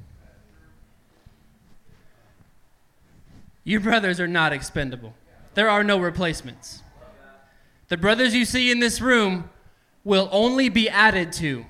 [3.64, 5.14] Your brothers are not expendable.
[5.52, 6.82] There are no replacements.
[7.88, 9.50] The brothers you see in this room
[10.04, 11.66] will only be added to,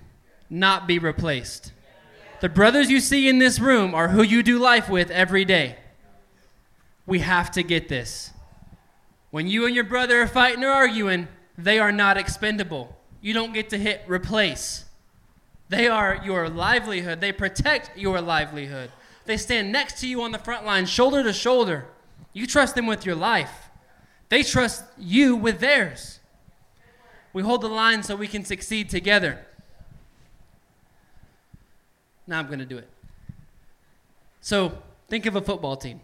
[0.49, 1.73] not be replaced.
[2.41, 5.79] The brothers you see in this room are who you do life with every day.
[7.13, 8.31] We have to get this.
[9.31, 12.97] When you and your brother are fighting or arguing, they are not expendable.
[13.21, 14.87] You don't get to hit replace.
[15.69, 17.21] They are your livelihood.
[17.21, 18.93] They protect your livelihood.
[19.27, 21.85] They stand next to you on the front line, shoulder to shoulder.
[22.33, 23.69] You trust them with your life.
[24.31, 26.19] They trust you with theirs.
[27.35, 29.39] We hold the line so we can succeed together.
[32.27, 32.89] Now I'm going to do it.
[34.41, 34.79] So
[35.11, 36.01] think of a football team.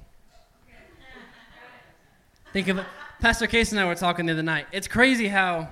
[2.52, 2.86] Think of it.
[3.20, 4.66] Pastor Case and I were talking the other night.
[4.72, 5.68] It's crazy how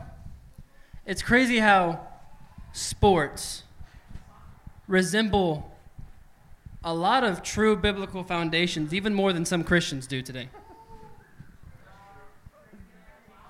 [1.07, 2.07] it's crazy how
[2.73, 3.63] sports
[4.89, 5.73] resemble
[6.83, 10.49] a lot of true biblical foundations, even more than some Christians do today.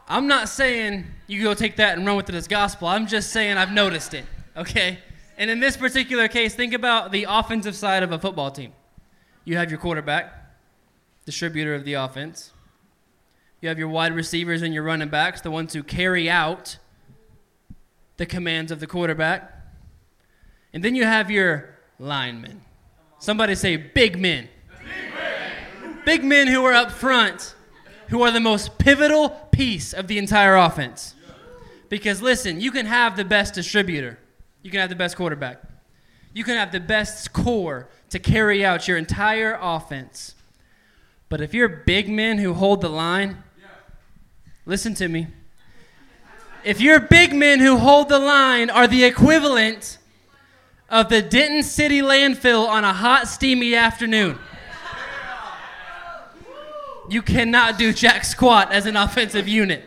[0.08, 2.88] I'm not saying you go take that and run with it as gospel.
[2.88, 4.24] I'm just saying I've noticed it,
[4.56, 4.98] okay?
[5.36, 8.72] And in this particular case, think about the offensive side of a football team.
[9.44, 10.32] You have your quarterback,
[11.24, 12.52] distributor of the offense.
[13.60, 16.78] You have your wide receivers and your running backs, the ones who carry out
[18.16, 19.52] the commands of the quarterback.
[20.72, 22.62] And then you have your linemen.
[23.18, 24.48] Somebody say big men.
[26.04, 26.46] Big men.
[26.48, 27.54] Who are up front,
[28.08, 31.14] who are the most pivotal piece of the entire offense.
[31.88, 34.18] Because listen, you can have the best distributor,
[34.62, 35.62] you can have the best quarterback,
[36.32, 40.34] you can have the best core to carry out your entire offense.
[41.28, 43.42] But if you're big men who hold the line,
[44.66, 45.28] listen to me.
[46.64, 49.98] If your big men who hold the line are the equivalent
[50.88, 54.38] of the Denton City landfill on a hot, steamy afternoon.
[57.08, 59.84] You cannot do jack squat as an offensive unit.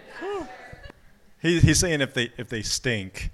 [1.41, 3.29] He, he's saying if they if they stink,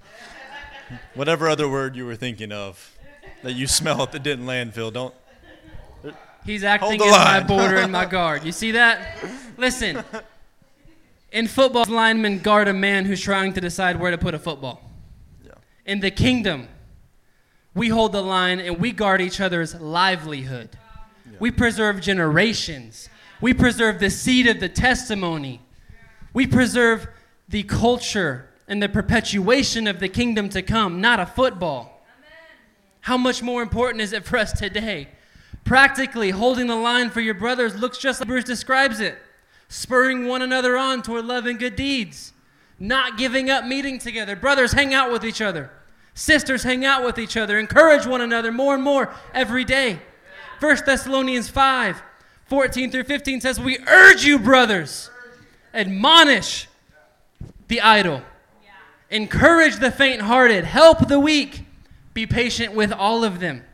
[1.14, 2.96] whatever other word you were thinking of,
[3.42, 5.14] that you smell at the Denton landfill, don't.
[6.44, 8.44] He's acting as my border and my guard.
[8.44, 9.18] You see that?
[9.56, 10.04] Listen,
[11.32, 14.82] in football, linemen guard a man who's trying to decide where to put a football.
[15.44, 15.52] Yeah.
[15.84, 16.68] In the kingdom,
[17.74, 20.70] we hold the line and we guard each other's livelihood.
[21.30, 21.36] Yeah.
[21.40, 23.08] We preserve generations.
[23.40, 25.60] We preserve the seed of the testimony.
[26.32, 27.08] We preserve
[27.48, 32.02] the culture and the perpetuation of the kingdom to come, not a football.
[32.18, 32.30] Amen.
[33.00, 35.08] How much more important is it for us today?
[35.64, 39.18] Practically, holding the line for your brothers looks just like Hebrews describes it
[39.68, 42.32] spurring one another on toward love and good deeds,
[42.78, 44.36] not giving up meeting together.
[44.36, 45.70] Brothers hang out with each other.
[46.14, 47.58] Sisters hang out with each other.
[47.58, 50.00] Encourage one another more and more every day.
[50.60, 52.02] 1 Thessalonians 5
[52.46, 55.10] 14 through 15 says, We urge you, brothers,
[55.74, 56.68] admonish
[57.68, 58.22] the idle,
[59.10, 61.64] encourage the faint hearted, help the weak,
[62.14, 63.64] be patient with all of them.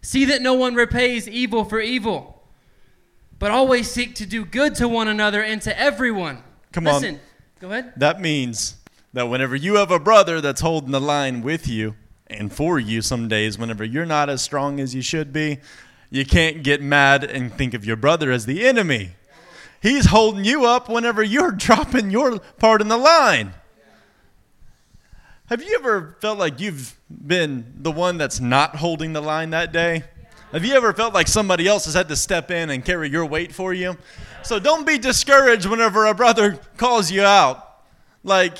[0.00, 2.37] See that no one repays evil for evil,
[3.38, 6.42] but always seek to do good to one another and to everyone.
[6.72, 6.94] Come on.
[6.94, 7.20] Listen,
[7.60, 7.92] go ahead.
[7.96, 8.76] That means
[9.12, 11.94] that whenever you have a brother that's holding the line with you
[12.26, 15.58] and for you some days, whenever you're not as strong as you should be,
[16.10, 19.10] you can't get mad and think of your brother as the enemy.
[19.80, 23.54] He's holding you up whenever you're dropping your part in the line.
[25.46, 29.72] Have you ever felt like you've been the one that's not holding the line that
[29.72, 30.04] day?
[30.52, 33.26] Have you ever felt like somebody else has had to step in and carry your
[33.26, 33.98] weight for you?
[34.42, 37.82] So don't be discouraged whenever a brother calls you out.
[38.24, 38.56] Like,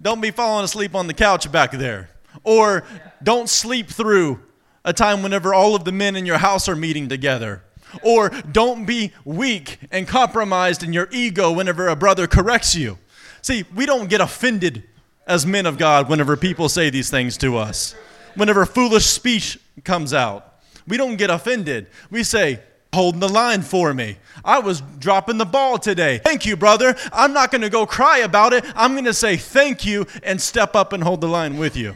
[0.00, 2.08] don't be falling asleep on the couch back there.
[2.42, 2.84] Or
[3.22, 4.40] don't sleep through
[4.82, 7.62] a time whenever all of the men in your house are meeting together.
[8.02, 12.98] Or don't be weak and compromised in your ego whenever a brother corrects you.
[13.42, 14.84] See, we don't get offended
[15.26, 17.94] as men of God whenever people say these things to us.
[18.36, 20.45] Whenever foolish speech comes out,
[20.86, 21.86] we don't get offended.
[22.10, 22.60] We say,
[22.92, 24.16] holding the line for me.
[24.44, 26.18] I was dropping the ball today.
[26.18, 26.96] Thank you, brother.
[27.12, 28.64] I'm not going to go cry about it.
[28.74, 31.94] I'm going to say thank you and step up and hold the line with you.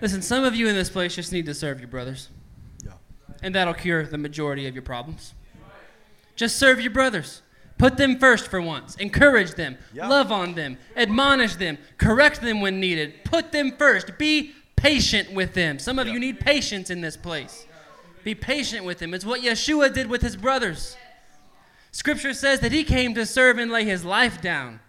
[0.00, 2.28] Listen, some of you in this place just need to serve your brothers.
[2.84, 2.92] Yeah.
[3.42, 5.34] And that'll cure the majority of your problems.
[6.36, 7.42] Just serve your brothers.
[7.78, 8.94] Put them first for once.
[8.96, 9.78] Encourage them.
[9.92, 10.08] Yeah.
[10.08, 10.78] Love on them.
[10.96, 11.78] Admonish them.
[11.98, 13.24] Correct them when needed.
[13.24, 14.16] Put them first.
[14.18, 15.78] Be patient with them.
[15.78, 16.12] Some of Yeah.
[16.14, 17.66] you need patience in this place.
[18.24, 19.14] Be patient with them.
[19.14, 20.96] It's what Yeshua did with his brothers.
[21.92, 24.80] Scripture says that he came to serve and lay his life down.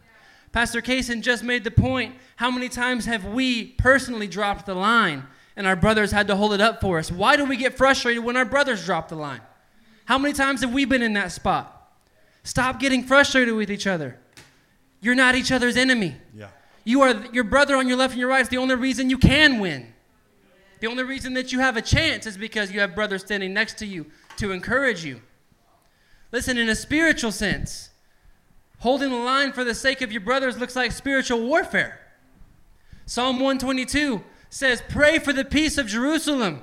[0.51, 5.23] Pastor Cason just made the point how many times have we personally dropped the line
[5.55, 7.11] and our brothers had to hold it up for us?
[7.11, 9.41] Why do we get frustrated when our brothers drop the line?
[10.05, 11.73] How many times have we been in that spot?
[12.43, 14.17] Stop getting frustrated with each other.
[15.01, 16.15] You're not each other's enemy.
[16.33, 16.47] Yeah.
[16.87, 19.17] You are your brother on your left and your right is the only reason you
[19.17, 19.93] can win.
[20.79, 23.77] The only reason that you have a chance is because you have brothers standing next
[23.79, 24.05] to you
[24.37, 25.19] to encourage you.
[26.31, 27.89] Listen, in a spiritual sense,
[28.79, 31.99] holding the line for the sake of your brothers looks like spiritual warfare.
[33.05, 36.61] Psalm 122 says, Pray for the peace of Jerusalem.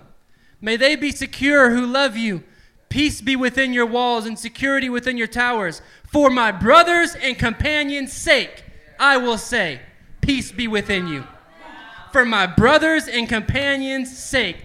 [0.58, 2.44] May they be secure who love you.
[2.88, 5.82] Peace be within your walls and security within your towers.
[6.10, 8.64] For my brothers and companions' sake,
[8.98, 9.82] I will say,
[10.24, 11.26] Peace be within you.
[12.10, 14.56] For my brothers and companions' sake,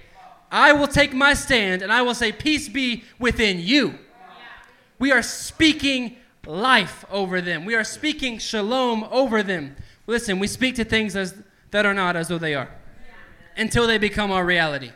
[0.50, 4.00] I will take my stand and I will say, Peace be within you.
[5.00, 7.66] We are speaking life over them.
[7.66, 9.76] We are speaking shalom over them.
[10.08, 11.36] Listen, we speak to things as,
[11.72, 12.70] that are not as though they are
[13.58, 14.92] until they become our reality.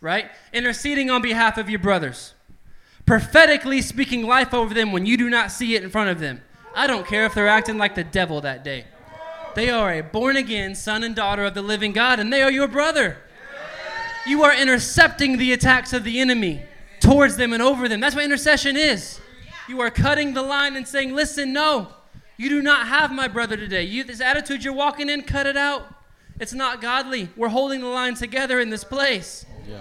[0.00, 0.26] Right?
[0.52, 2.34] Interceding on behalf of your brothers.
[3.06, 6.42] Prophetically speaking life over them when you do not see it in front of them.
[6.74, 8.86] I don't care if they're acting like the devil that day.
[9.56, 12.50] They are a born again son and daughter of the living God, and they are
[12.50, 13.16] your brother.
[14.26, 16.62] You are intercepting the attacks of the enemy
[17.00, 17.98] towards them and over them.
[17.98, 19.18] That's what intercession is.
[19.66, 21.88] You are cutting the line and saying, Listen, no,
[22.36, 23.84] you do not have my brother today.
[23.84, 25.86] You, this attitude you're walking in, cut it out.
[26.38, 27.30] It's not godly.
[27.34, 29.46] We're holding the line together in this place.
[29.66, 29.78] Yeah.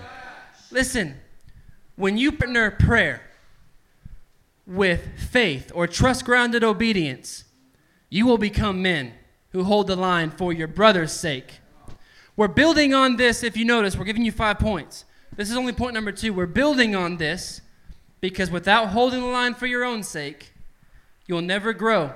[0.71, 1.15] Listen,
[1.97, 3.23] when you partner prayer
[4.65, 7.43] with faith or trust grounded obedience,
[8.09, 9.11] you will become men
[9.56, 11.62] who hold the line for your brother's sake.
[12.36, 15.06] We're building on this, if you notice, we're giving you five points.
[15.38, 16.34] This is only point number two.
[16.34, 17.62] We're building on this
[18.20, 20.51] because without holding the line for your own sake,
[21.26, 22.12] you'll never grow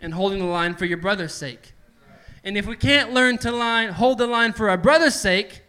[0.00, 1.74] in holding the line for your brother's sake.
[2.42, 5.60] And if we can't learn to line, hold the line for our brother's sake,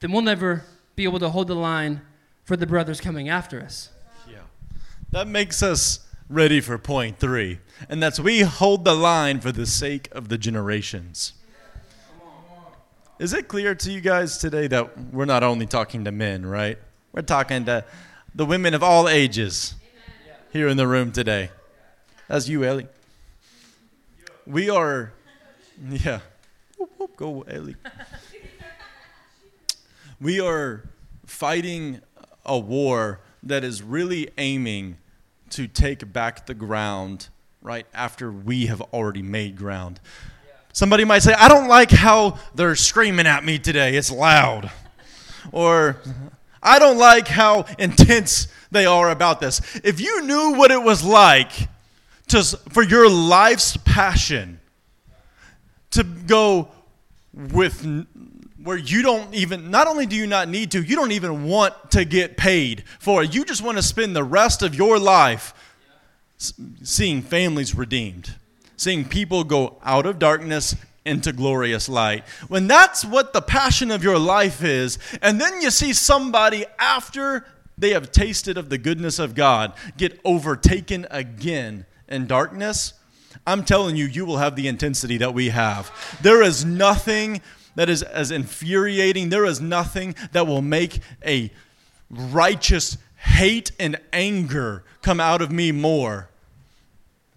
[0.00, 0.64] then we'll never
[0.96, 2.00] be able to hold the line
[2.42, 3.90] for the brothers coming after us.
[4.28, 4.38] Yeah.
[5.12, 6.00] That makes us
[6.30, 7.58] ready for point three,
[7.88, 11.32] and that's we hold the line for the sake of the generations.
[13.18, 16.78] Is it clear to you guys today that we're not only talking to men, right?
[17.12, 17.84] We're talking to
[18.34, 19.74] the women of all ages
[20.52, 21.50] here in the room today.
[22.28, 22.86] That's you, Ellie.
[24.46, 25.12] We are,
[25.90, 26.20] yeah.
[26.78, 27.76] Whoop, whoop, go, Ellie.
[30.20, 30.88] We are
[31.26, 32.00] fighting
[32.46, 34.96] a war that is really aiming
[35.50, 37.28] to take back the ground
[37.62, 40.00] right after we have already made ground.
[40.72, 43.96] Somebody might say, I don't like how they're screaming at me today.
[43.96, 44.70] It's loud.
[45.52, 45.96] Or,
[46.62, 49.60] I don't like how intense they are about this.
[49.82, 51.50] If you knew what it was like
[52.28, 54.60] to, for your life's passion
[55.90, 56.68] to go
[57.32, 58.06] with
[58.62, 61.74] where you don't even not only do you not need to you don't even want
[61.90, 65.54] to get paid for it you just want to spend the rest of your life
[66.82, 68.34] seeing families redeemed
[68.76, 74.02] seeing people go out of darkness into glorious light when that's what the passion of
[74.04, 77.46] your life is and then you see somebody after
[77.78, 82.94] they have tasted of the goodness of god get overtaken again in darkness
[83.46, 85.90] I'm telling you, you will have the intensity that we have.
[86.20, 87.40] There is nothing
[87.80, 89.30] that is as infuriating.
[89.30, 91.50] There is nothing that will make a
[92.10, 96.28] righteous hate and anger come out of me more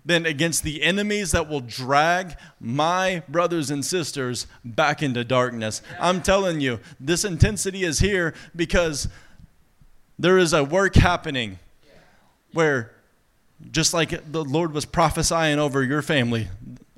[0.03, 5.81] than against the enemies that will drag my brothers and sisters back into darkness.
[5.97, 9.07] I'm telling you, this intensity is here because
[10.19, 11.57] there is a work happening
[12.51, 12.91] where
[13.71, 16.49] just like the Lord was prophesying over your family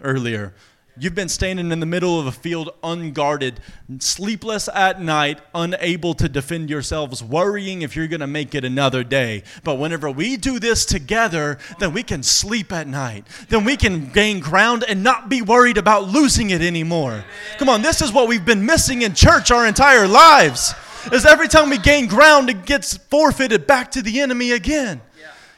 [0.01, 0.55] earlier.
[0.97, 3.59] You've been standing in the middle of a field unguarded,
[3.99, 9.03] sleepless at night, unable to defend yourselves, worrying if you're going to make it another
[9.03, 9.43] day.
[9.65, 13.27] But whenever we do this together, then we can sleep at night.
[13.49, 17.25] Then we can gain ground and not be worried about losing it anymore.
[17.57, 20.73] Come on, this is what we've been missing in church our entire lives.
[21.11, 25.01] Is every time we gain ground, it gets forfeited back to the enemy again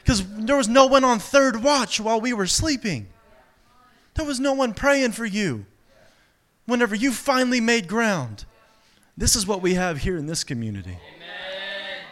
[0.02, 3.06] because there was no one on third watch while we were sleeping.
[4.18, 5.64] There was no one praying for you
[6.66, 8.46] whenever you finally made ground.
[9.16, 10.98] This is what we have here in this community.
[11.14, 12.02] Amen.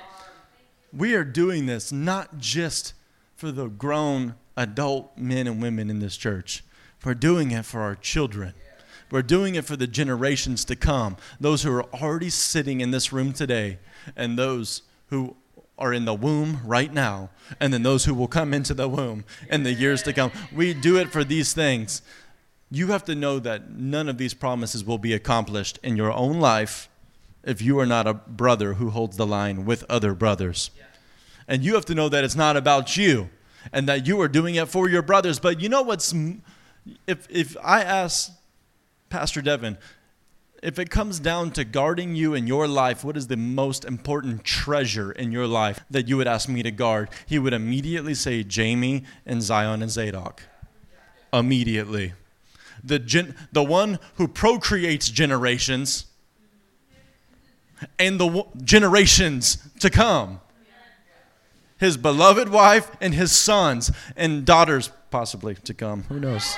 [0.92, 2.94] We are doing this not just
[3.34, 6.62] for the grown adult men and women in this church,
[7.04, 8.54] we're doing it for our children.
[9.10, 13.12] We're doing it for the generations to come, those who are already sitting in this
[13.12, 13.80] room today,
[14.14, 15.34] and those who
[15.78, 19.24] are in the womb right now, and then those who will come into the womb
[19.50, 20.32] in the years to come.
[20.54, 22.02] We do it for these things.
[22.70, 26.40] You have to know that none of these promises will be accomplished in your own
[26.40, 26.88] life
[27.44, 30.70] if you are not a brother who holds the line with other brothers.
[31.46, 33.30] And you have to know that it's not about you
[33.72, 35.38] and that you are doing it for your brothers.
[35.38, 36.12] But you know what's,
[37.06, 38.32] if, if I ask
[39.10, 39.78] Pastor Devin,
[40.66, 44.42] if it comes down to guarding you in your life, what is the most important
[44.42, 47.08] treasure in your life that you would ask me to guard?
[47.24, 50.42] He would immediately say Jamie and Zion and Zadok.
[51.32, 52.14] Immediately.
[52.82, 56.06] The, gen- the one who procreates generations
[57.96, 60.40] and the w- generations to come.
[61.78, 66.02] His beloved wife and his sons and daughters, possibly to come.
[66.08, 66.56] Who knows?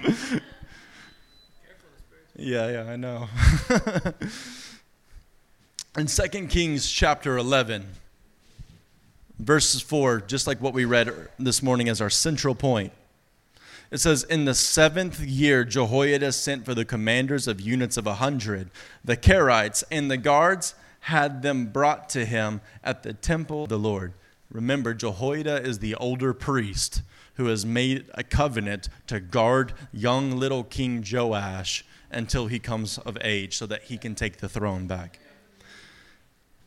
[2.36, 3.28] yeah, yeah, I know.
[5.96, 7.86] In 2 Kings chapter 11,
[9.38, 12.92] verses 4, just like what we read this morning as our central point,
[13.90, 18.14] it says, In the seventh year, Jehoiada sent for the commanders of units of a
[18.14, 18.70] hundred,
[19.04, 23.78] the Kerites, and the guards had them brought to him at the temple of the
[23.78, 24.12] Lord.
[24.50, 27.02] Remember, Jehoiada is the older priest
[27.38, 33.16] who has made a covenant to guard young little King Joash until he comes of
[33.22, 35.20] age so that he can take the throne back.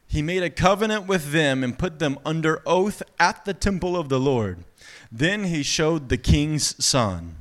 [0.07, 4.09] He made a covenant with them and put them under oath at the temple of
[4.09, 4.63] the Lord.
[5.11, 7.36] Then he showed the king's son.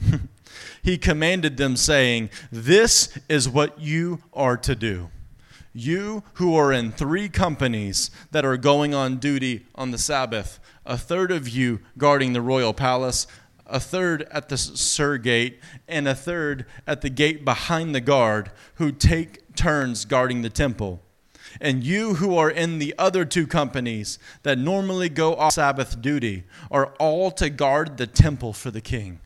[0.82, 5.10] he commanded them, saying, This is what you are to do.
[5.76, 10.96] You who are in three companies that are going on duty on the Sabbath a
[10.96, 13.26] third of you guarding the royal palace,
[13.66, 15.58] a third at the Sur gate,
[15.88, 21.00] and a third at the gate behind the guard, who take turns guarding the temple.
[21.60, 26.44] And you who are in the other two companies that normally go off Sabbath duty
[26.70, 29.20] are all to guard the temple for the king.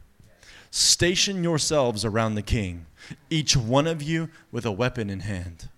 [0.71, 2.87] Station yourselves around the king,
[3.29, 5.69] each one of you with a weapon in hand.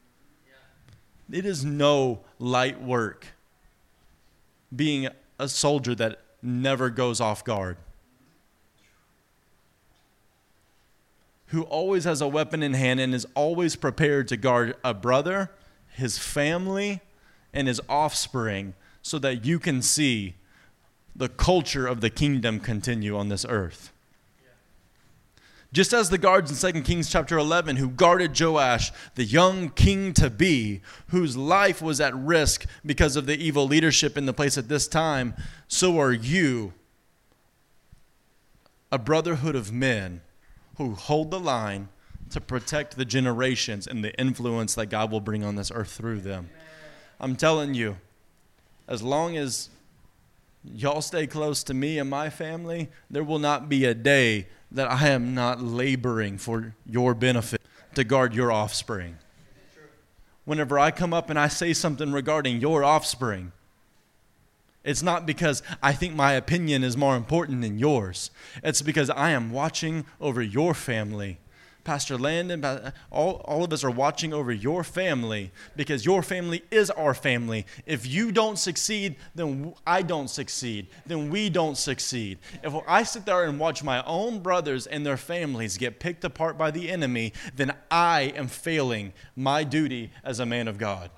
[1.33, 3.27] It is no light work
[4.75, 5.09] being
[5.39, 7.77] a soldier that never goes off guard,
[11.47, 15.51] who always has a weapon in hand and is always prepared to guard a brother,
[15.89, 17.01] his family,
[17.53, 20.37] and his offspring so that you can see
[21.17, 23.93] the culture of the kingdom continue on this earth.
[25.73, 30.13] Just as the guards in 2 Kings chapter 11 who guarded Joash, the young king
[30.15, 34.59] to be, whose life was at risk because of the evil leadership in the place
[34.59, 35.35] at this time,
[35.69, 36.73] so are you,
[38.91, 40.21] a brotherhood of men
[40.77, 41.89] who hold the line
[42.31, 46.21] to protect the generations and the influence that God will bring on this earth through
[46.21, 46.51] them.
[47.21, 47.99] I'm telling you,
[48.89, 49.69] as long as
[50.65, 54.91] y'all stay close to me and my family, there will not be a day that
[54.91, 57.63] I am not laboring for your benefit
[57.95, 59.17] to guard your offspring.
[60.45, 63.53] Whenever I come up and I say something regarding your offspring,
[64.83, 68.31] it's not because I think my opinion is more important than yours.
[68.63, 71.39] It's because I am watching over your family
[71.85, 72.65] Pastor Landon,
[73.11, 77.67] all, all of us are watching over your family because your family is our family.
[77.87, 80.89] If you don't succeed, then I don't succeed.
[81.07, 82.39] Then we don't succeed.
[82.63, 86.59] If I sit there and watch my own brothers and their families get picked apart
[86.59, 91.11] by the enemy, then I am failing my duty as a man of God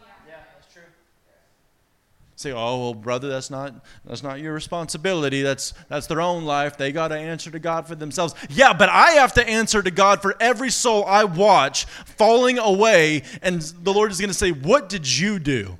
[2.42, 3.74] say, "Oh, well, brother, that's not
[4.04, 5.42] that's not your responsibility.
[5.42, 6.76] That's that's their own life.
[6.76, 9.90] They got to answer to God for themselves." Yeah, but I have to answer to
[9.90, 14.50] God for every soul I watch falling away, and the Lord is going to say,
[14.50, 15.78] "What did you do?"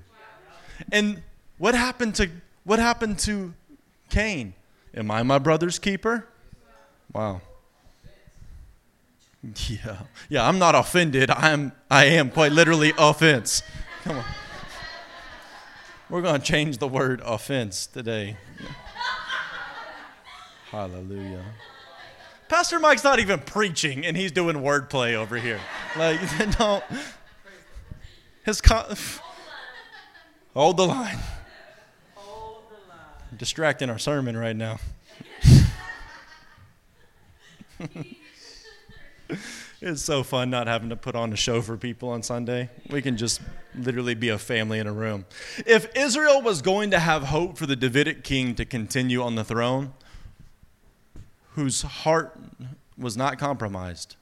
[0.91, 1.23] And
[1.59, 2.31] what happened to
[2.65, 3.55] what happened to
[4.11, 4.55] Cain?
[4.95, 6.27] Am I my brother's keeper?
[7.13, 7.41] Wow.
[9.69, 9.97] Yeah.
[10.29, 11.29] Yeah, I'm not offended.
[11.29, 13.65] I'm I am quite literally offense.
[14.05, 14.25] Come on.
[16.13, 18.37] We're going to change the word offense today.
[20.71, 21.43] Hallelujah.
[22.51, 25.59] Pastor Mike's not even preaching, and he's doing wordplay over here.
[25.97, 26.21] Like,
[26.59, 26.85] don't.
[28.45, 28.61] His
[30.53, 31.19] hold the line.
[32.15, 33.39] Hold the line.
[33.39, 34.81] distracting our sermon right now.
[39.83, 42.71] it's so fun not having to put on a show for people on Sunday.
[42.89, 43.41] We can just
[43.75, 45.27] literally be a family in a room.
[45.67, 49.43] If Israel was going to have hope for the Davidic king to continue on the
[49.43, 49.93] throne,
[51.55, 52.39] whose heart
[52.97, 54.15] was not compromised,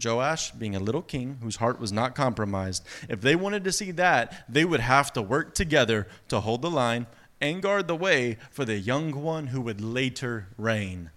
[0.00, 3.90] Joash being a little king whose heart was not compromised, if they wanted to see
[3.90, 7.06] that, they would have to work together to hold the line
[7.40, 11.10] and guard the way for the young one who would later reign.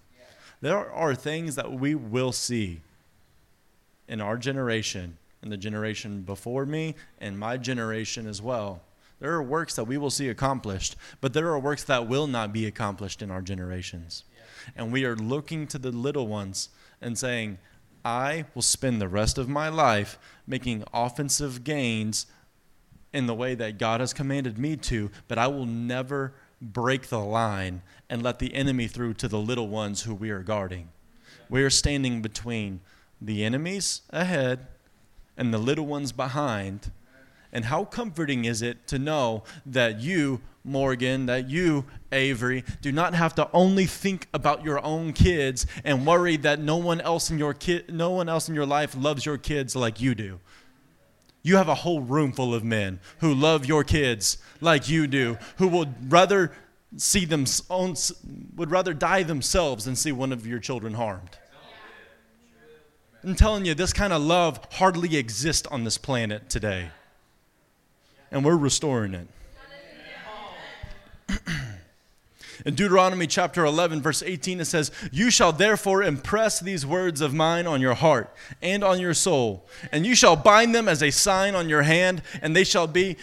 [0.60, 2.82] There are things that we will see
[4.12, 8.82] in our generation, and the generation before me, and my generation as well.
[9.22, 12.52] There are works that we will see accomplished, but there are works that will not
[12.52, 14.26] be accomplished in our generations.
[14.36, 14.72] Yeah.
[14.76, 17.58] And we are looking to the little ones and saying,
[18.04, 22.26] I will spend the rest of my life making offensive gains
[23.14, 27.20] in the way that God has commanded me to, but I will never break the
[27.20, 30.90] line and let the enemy through to the little ones who we are guarding.
[31.50, 32.82] We are standing between
[33.22, 34.68] the enemies ahead
[35.38, 36.92] and the little ones behind.
[37.54, 43.14] And how comforting is it to know that you, Morgan, that you, Avery, do not
[43.14, 47.38] have to only think about your own kids and worry that no one else in
[47.38, 50.40] your kid, no one else in your life loves your kids like you do.
[51.44, 55.38] You have a whole room full of men who love your kids like you do,
[55.58, 56.52] who would rather
[56.98, 57.96] see them own,
[58.56, 61.38] would rather die themselves than see one of your children harmed.
[63.24, 66.90] I'm telling you, this kind of love hardly exists on this planet today.
[68.32, 69.28] And we're restoring it.
[72.66, 77.34] In Deuteronomy chapter 11, verse 18, it says, You shall therefore impress these words of
[77.34, 81.12] mine on your heart and on your soul, and you shall bind them as a
[81.12, 83.18] sign on your hand, and they shall be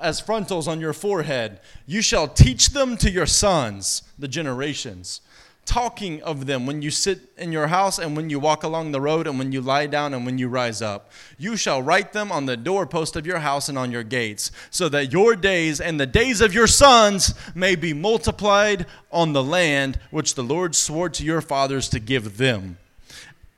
[0.00, 1.60] as frontals on your forehead.
[1.86, 5.20] You shall teach them to your sons, the generations
[5.64, 9.00] talking of them when you sit in your house and when you walk along the
[9.00, 11.10] road and when you lie down and when you rise up.
[11.38, 14.88] You shall write them on the doorpost of your house and on your gates, so
[14.88, 19.98] that your days and the days of your sons may be multiplied on the land
[20.10, 22.78] which the Lord swore to your fathers to give them,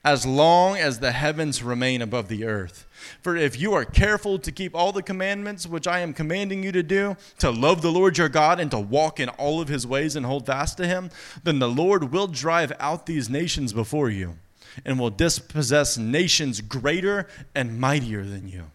[0.05, 2.87] as long as the heavens remain above the earth.
[3.21, 6.73] For if you are careful to keep all the commandments which I am commanding you
[6.73, 9.87] to do, to love the Lord your God and to walk in all of his
[9.87, 11.11] ways and hold fast to him,
[11.45, 14.37] then the Lord will drive out these nations before you
[14.85, 18.71] and will dispossess nations greater and mightier than you.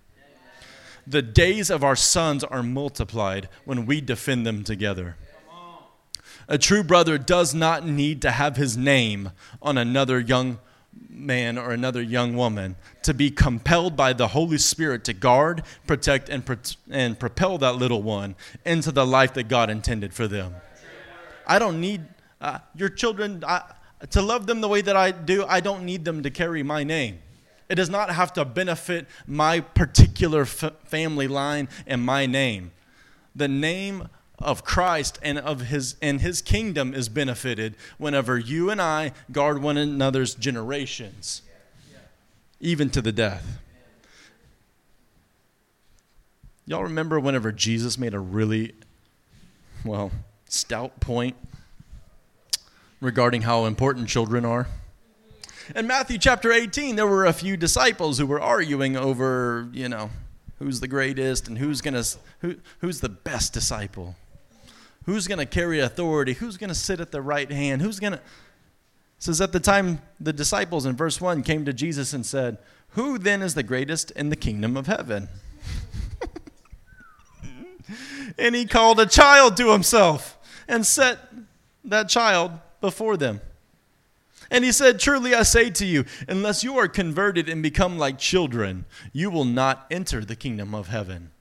[1.05, 5.15] The days of our sons are multiplied when we defend them together.
[6.49, 10.59] A true brother does not need to have his name on another young
[11.17, 16.29] man or another young woman to be compelled by the Holy Spirit to guard, protect,
[16.29, 16.57] and, pro-
[16.89, 20.55] and propel that little one into the life that God intended for them.
[21.45, 22.05] I don't need
[22.41, 23.63] uh, your children I,
[24.09, 25.45] to love them the way that I do.
[25.47, 27.19] I don't need them to carry my name.
[27.69, 32.71] It does not have to benefit my particular f- family line and my name.
[33.35, 34.07] The name
[34.39, 39.61] of Christ and of his and his kingdom is benefited whenever you and I guard
[39.61, 41.41] one another's generations
[42.59, 43.59] even to the death.
[46.65, 48.73] Y'all remember whenever Jesus made a really
[49.85, 50.11] well
[50.49, 51.35] stout point
[52.99, 54.67] regarding how important children are.
[55.75, 60.09] In Matthew chapter 18, there were a few disciples who were arguing over, you know,
[60.59, 64.15] who's the greatest and who's going to who, who's the best disciple.
[65.07, 66.33] Who's going to carry authority?
[66.33, 67.81] Who's going to sit at the right hand?
[67.81, 68.21] Who's going to
[69.17, 72.57] says at the time the disciples in verse 1 came to Jesus and said,
[72.89, 75.29] "Who then is the greatest in the kingdom of heaven?"
[78.37, 80.37] and he called a child to himself
[80.67, 81.19] and set
[81.85, 82.51] that child
[82.81, 83.39] before them.
[84.51, 88.17] And he said, Truly I say to you, unless you are converted and become like
[88.17, 91.31] children, you will not enter the kingdom of heaven.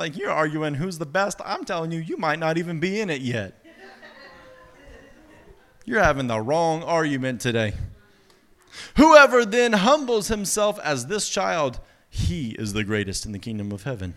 [0.00, 1.42] Like you're arguing who's the best.
[1.44, 3.62] I'm telling you, you might not even be in it yet.
[5.84, 7.74] You're having the wrong argument today.
[8.96, 13.82] Whoever then humbles himself as this child, he is the greatest in the kingdom of
[13.82, 14.14] heaven.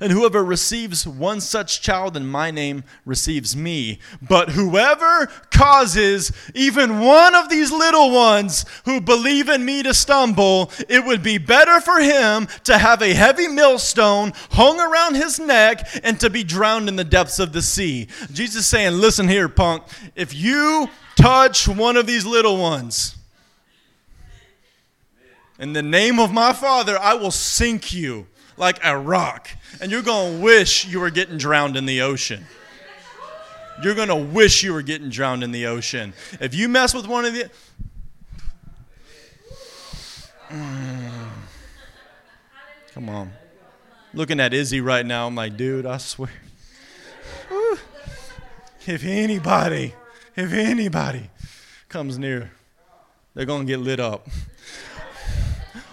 [0.00, 3.98] And whoever receives one such child in my name receives me.
[4.20, 10.70] But whoever causes even one of these little ones who believe in me to stumble,
[10.88, 15.88] it would be better for him to have a heavy millstone hung around his neck
[16.02, 18.08] and to be drowned in the depths of the sea.
[18.32, 19.84] Jesus saying, Listen here, punk.
[20.14, 23.16] If you touch one of these little ones,
[25.58, 28.26] in the name of my Father, I will sink you
[28.58, 29.48] like a rock.
[29.80, 32.44] And you're going to wish you were getting drowned in the ocean.
[33.82, 36.12] You're going to wish you were getting drowned in the ocean.
[36.40, 37.50] If you mess with one of the.
[40.48, 41.28] Mm.
[42.92, 43.32] Come on.
[44.14, 46.30] Looking at Izzy right now, I'm like, dude, I swear.
[48.86, 49.94] If anybody,
[50.34, 51.28] if anybody
[51.90, 52.50] comes near,
[53.34, 54.26] they're going to get lit up.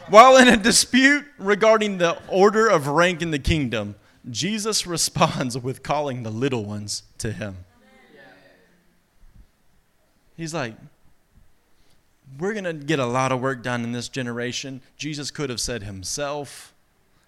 [0.10, 3.96] While in a dispute regarding the order of rank in the kingdom,
[4.30, 7.58] Jesus responds with calling the little ones to him.
[10.38, 10.76] He's like,
[12.38, 14.82] We're going to get a lot of work done in this generation.
[14.98, 16.74] Jesus could have said himself,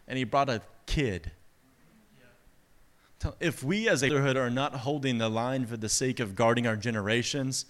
[0.08, 1.32] and he brought a kid.
[3.40, 6.68] If we as a neighborhood are not holding the line for the sake of guarding
[6.68, 7.66] our generations,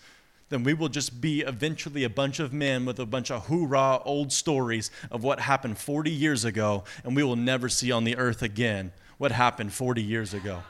[0.49, 4.01] then we will just be eventually a bunch of men with a bunch of hoorah
[4.03, 8.17] old stories of what happened 40 years ago, and we will never see on the
[8.17, 10.63] earth again what happened 40 years ago.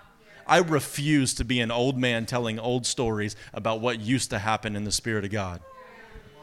[0.47, 4.75] I refuse to be an old man telling old stories about what used to happen
[4.75, 5.61] in the Spirit of God.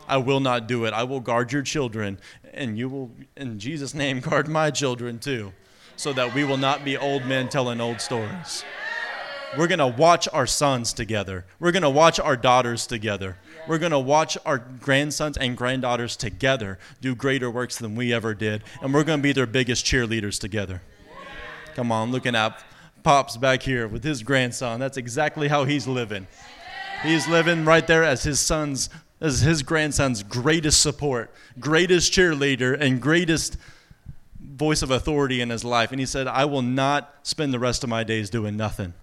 [0.07, 0.93] I will not do it.
[0.93, 2.19] I will guard your children,
[2.53, 5.53] and you will, in Jesus' name, guard my children too,
[5.97, 8.65] so that we will not be old men telling old stories.
[9.57, 11.45] We're going to watch our sons together.
[11.61, 13.37] We're going to watch our daughters together.
[13.69, 18.35] We're going to watch our grandsons and granddaughters together do greater works than we ever
[18.35, 18.65] did.
[18.83, 20.83] And we're going to be their biggest cheerleaders together.
[21.75, 22.63] Come on, looking at
[23.05, 24.81] Pops back here with his grandson.
[24.81, 26.27] That's exactly how he's living.
[27.03, 28.89] He's living right there as his son's,
[29.21, 31.31] as his grandson's greatest support,
[31.61, 33.59] greatest cheerleader, and greatest
[34.41, 35.91] voice of authority in his life.
[35.91, 38.95] And he said, I will not spend the rest of my days doing nothing.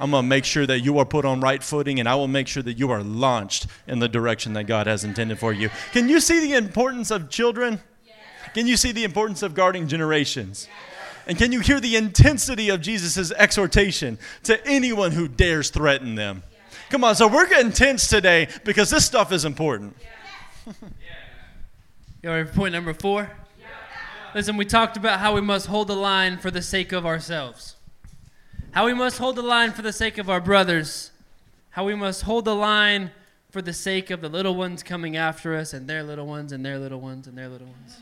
[0.00, 2.26] I'm going to make sure that you are put on right footing and I will
[2.26, 5.68] make sure that you are launched in the direction that God has intended for you.
[5.92, 7.80] Can you see the importance of children?
[8.54, 10.68] Can you see the importance of guarding generations?
[11.26, 16.44] And can you hear the intensity of Jesus' exhortation to anyone who dares threaten them?
[16.88, 19.94] Come on, so we're getting tense today because this stuff is important.
[22.22, 23.30] You ready for point number four?
[24.34, 27.76] Listen, we talked about how we must hold the line for the sake of ourselves
[28.72, 31.10] how we must hold the line for the sake of our brothers,
[31.70, 33.10] how we must hold the line
[33.50, 36.64] for the sake of the little ones coming after us and their little ones and
[36.64, 38.00] their little ones and their little ones.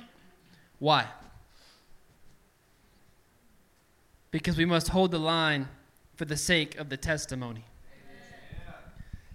[0.78, 1.06] Why?
[4.30, 5.68] Because we must hold the line
[6.16, 7.64] for the sake of the testimony.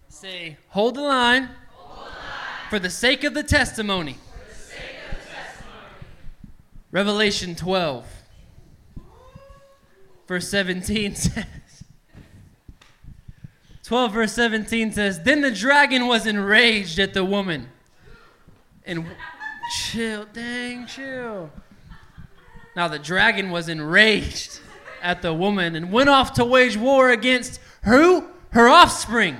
[0.07, 2.69] Say, hold the line, hold the line.
[2.69, 4.17] For, the sake of the testimony.
[6.91, 8.05] Revelation 12
[10.27, 11.45] verse 17 says
[13.83, 17.69] 12 verse 17 says then the dragon was enraged at the woman
[18.85, 19.05] and
[19.71, 21.49] chill dang chill.
[22.75, 24.59] Now the dragon was enraged
[25.01, 28.27] at the woman and went off to wage war against who?
[28.51, 29.37] Her offspring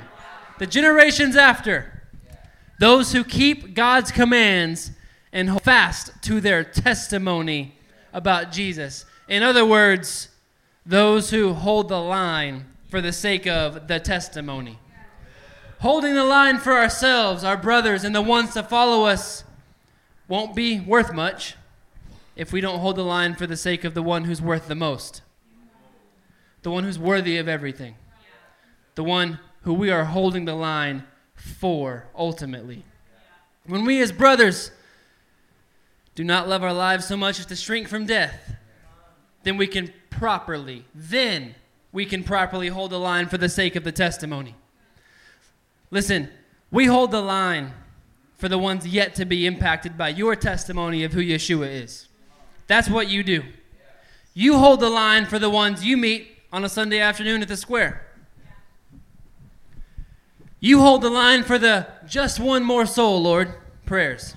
[0.60, 2.04] the generations after.
[2.80, 4.92] Those who keep god's commands
[5.32, 7.78] and hold fast to their testimony
[8.12, 9.06] about jesus.
[9.28, 10.30] In other words
[10.86, 14.80] those who hold the line for the sake of the testimony.
[15.80, 19.44] Holding the line for ourselves, our brothers, and the ones to follow us
[20.28, 21.56] won't be worth much
[22.36, 24.76] if we don't hold the line for the sake of the one who's worth the
[24.76, 25.22] most,
[26.62, 27.96] the one who's worthy of everything,
[28.96, 31.04] the one who we are holding the line
[31.36, 32.84] for ultimately.
[33.66, 34.72] When we as brothers
[36.16, 38.56] do not love our lives so much as to shrink from death,
[39.44, 41.56] then we can properly, then
[41.92, 44.56] we can properly hold the line for the sake of the testimony.
[45.92, 46.30] Listen,
[46.72, 47.74] we hold the line
[48.36, 52.08] for the ones yet to be impacted by your testimony of who Yeshua is.
[52.68, 53.44] That's what you do.
[54.34, 57.58] You hold the line for the ones you meet on a Sunday afternoon at the
[57.58, 58.08] square.
[60.60, 63.54] You hold the line for the just one more soul, Lord,
[63.86, 64.36] prayers.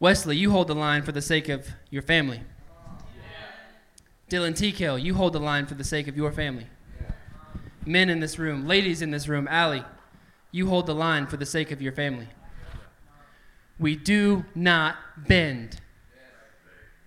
[0.00, 2.42] Wesley, you hold the line for the sake of your family.
[4.28, 6.66] Dylan TKL, you hold the line for the sake of your family.
[7.86, 9.84] Men in this room, ladies in this room, Allie,
[10.50, 12.28] you hold the line for the sake of your family.
[13.78, 14.96] We do not
[15.28, 15.80] bend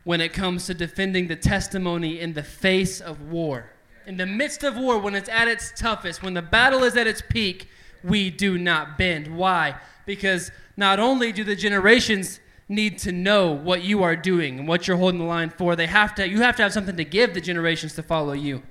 [0.03, 3.71] when it comes to defending the testimony in the face of war.
[4.05, 7.07] In the midst of war, when it's at its toughest, when the battle is at
[7.07, 7.67] its peak,
[8.03, 9.35] we do not bend.
[9.35, 9.75] Why?
[10.05, 14.87] Because not only do the generations need to know what you are doing and what
[14.87, 17.33] you're holding the line for, they have to you have to have something to give
[17.33, 18.61] the generations to follow you.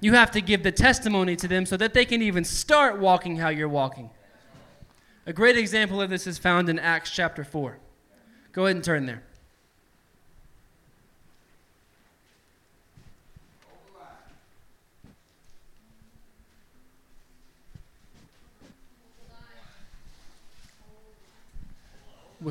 [0.00, 3.36] You have to give the testimony to them so that they can even start walking
[3.36, 4.10] how you're walking.
[5.26, 7.78] A great example of this is found in Acts chapter 4.
[8.52, 9.22] Go ahead and turn there.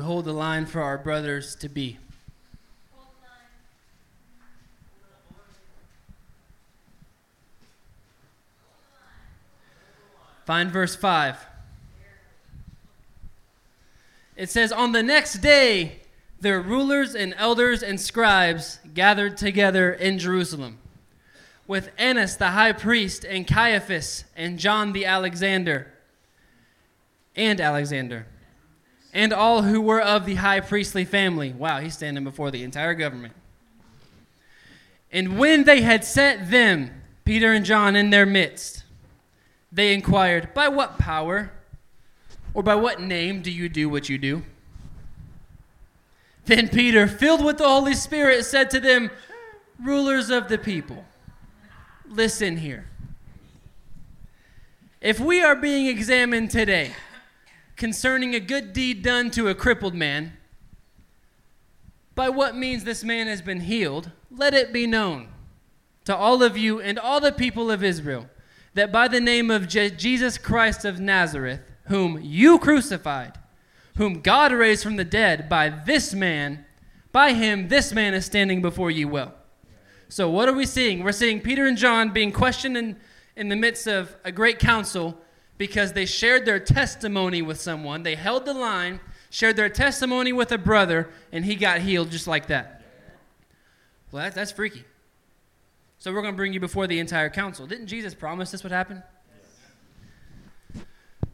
[0.06, 1.98] Hold the line for our brothers to be.
[10.46, 11.44] Find verse 5.
[14.36, 16.02] It says, On the next day,
[16.40, 20.78] their rulers and elders and scribes gathered together in Jerusalem
[21.66, 25.92] with Annas the high priest and Caiaphas and John the Alexander
[27.34, 28.26] and Alexander
[29.16, 31.50] and all who were of the high priestly family.
[31.50, 33.32] Wow, he's standing before the entire government.
[35.10, 36.90] And when they had set them,
[37.24, 38.84] Peter and John, in their midst,
[39.72, 41.50] they inquired, By what power
[42.52, 44.42] or by what name do you do what you do?
[46.44, 49.10] Then Peter, filled with the Holy Spirit, said to them,
[49.82, 51.06] Rulers of the people,
[52.06, 52.86] listen here.
[55.00, 56.92] If we are being examined today,
[57.76, 60.32] concerning a good deed done to a crippled man.
[62.14, 65.28] By what means this man has been healed, let it be known
[66.06, 68.28] to all of you and all the people of Israel
[68.76, 73.38] that by the name of Je- Jesus Christ of Nazareth, whom you crucified,
[73.96, 76.64] whom God raised from the dead, by this man,
[77.10, 79.34] by him, this man is standing before you well.
[80.08, 81.02] So, what are we seeing?
[81.02, 82.96] We're seeing Peter and John being questioned in,
[83.34, 85.18] in the midst of a great council
[85.58, 88.02] because they shared their testimony with someone.
[88.02, 89.00] They held the line,
[89.30, 92.82] shared their testimony with a brother, and he got healed just like that.
[94.12, 94.84] Well, that, that's freaky.
[95.98, 97.66] So we're going to bring you before the entire council.
[97.66, 99.02] Didn't Jesus promise this would happen?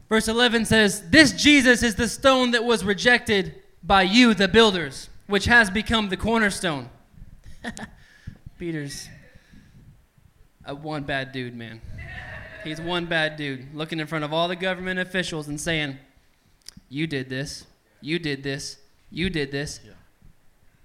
[0.09, 5.09] Verse 11 says, This Jesus is the stone that was rejected by you, the builders,
[5.27, 6.89] which has become the cornerstone.
[8.59, 9.09] Peter's
[10.65, 11.81] a one bad dude, man.
[12.63, 15.97] He's one bad dude looking in front of all the government officials and saying,
[16.89, 17.65] You did this,
[18.01, 18.77] you did this,
[19.11, 19.91] you did this, yeah.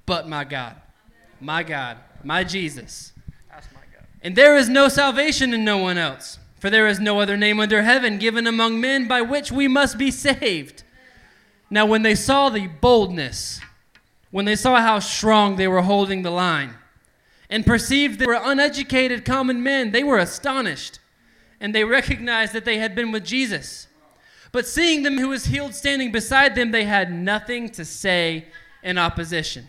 [0.06, 0.76] but my God,
[1.40, 3.12] my God, my Jesus.
[3.50, 4.06] That's my God.
[4.22, 7.60] And there is no salvation in no one else, for there is no other name
[7.60, 10.82] under heaven given among men by which we must be saved.
[11.70, 13.60] Now, when they saw the boldness,
[14.30, 16.74] when they saw how strong they were holding the line,
[17.50, 20.98] and perceived they were uneducated common men, they were astonished
[21.60, 23.86] and they recognized that they had been with Jesus.
[24.52, 28.46] But seeing them who was healed standing beside them, they had nothing to say
[28.82, 29.68] in opposition.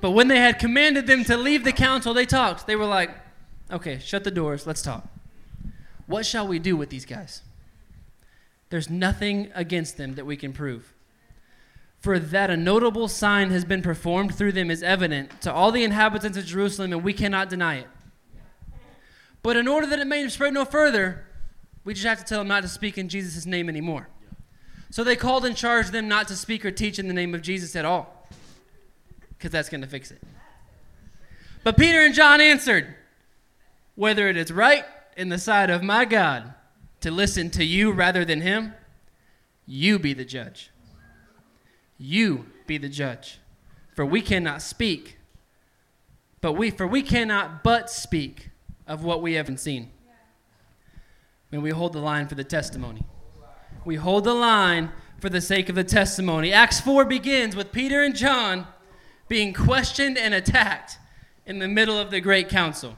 [0.00, 2.66] But when they had commanded them to leave the council, they talked.
[2.66, 3.10] They were like,
[3.70, 5.06] okay, shut the doors, let's talk.
[6.06, 7.42] What shall we do with these guys?
[8.70, 10.94] There's nothing against them that we can prove
[12.00, 15.84] for that a notable sign has been performed through them is evident to all the
[15.84, 17.86] inhabitants of Jerusalem, and we cannot deny it.
[19.42, 21.26] But in order that it may spread no further,
[21.84, 24.08] we just have to tell them not to speak in Jesus' name anymore.
[24.90, 27.42] So they called and charged them not to speak or teach in the name of
[27.42, 28.26] Jesus at all,
[29.36, 30.22] because that's going to fix it.
[31.62, 32.94] But Peter and John answered,
[33.94, 34.84] Whether it is right
[35.16, 36.54] in the sight of my God
[37.02, 38.74] to listen to you rather than him,
[39.66, 40.69] you be the judge.
[42.02, 43.38] You be the judge.
[43.94, 45.18] For we cannot speak,
[46.40, 48.48] but we for we cannot but speak
[48.86, 49.90] of what we haven't seen.
[51.52, 53.04] And we hold the line for the testimony.
[53.84, 56.52] We hold the line for the sake of the testimony.
[56.52, 58.66] Acts 4 begins with Peter and John
[59.28, 60.98] being questioned and attacked
[61.44, 62.96] in the middle of the great council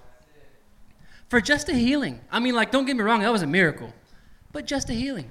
[1.28, 2.20] for just a healing.
[2.30, 3.92] I mean, like, don't get me wrong, that was a miracle,
[4.52, 5.30] but just a healing.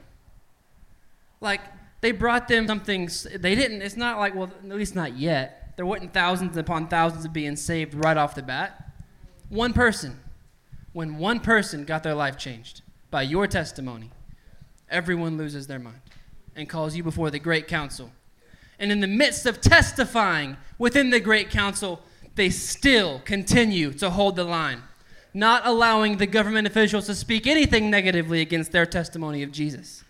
[1.39, 1.61] Like,
[2.01, 5.73] they brought them something, they didn't, it's not like, well, at least not yet.
[5.77, 8.91] There wasn't thousands upon thousands of being saved right off the bat.
[9.49, 10.19] One person,
[10.93, 14.11] when one person got their life changed by your testimony,
[14.89, 16.01] everyone loses their mind
[16.55, 18.11] and calls you before the great council.
[18.79, 22.01] And in the midst of testifying within the great council,
[22.35, 24.81] they still continue to hold the line,
[25.33, 30.00] not allowing the government officials to speak anything negatively against their testimony of Jesus.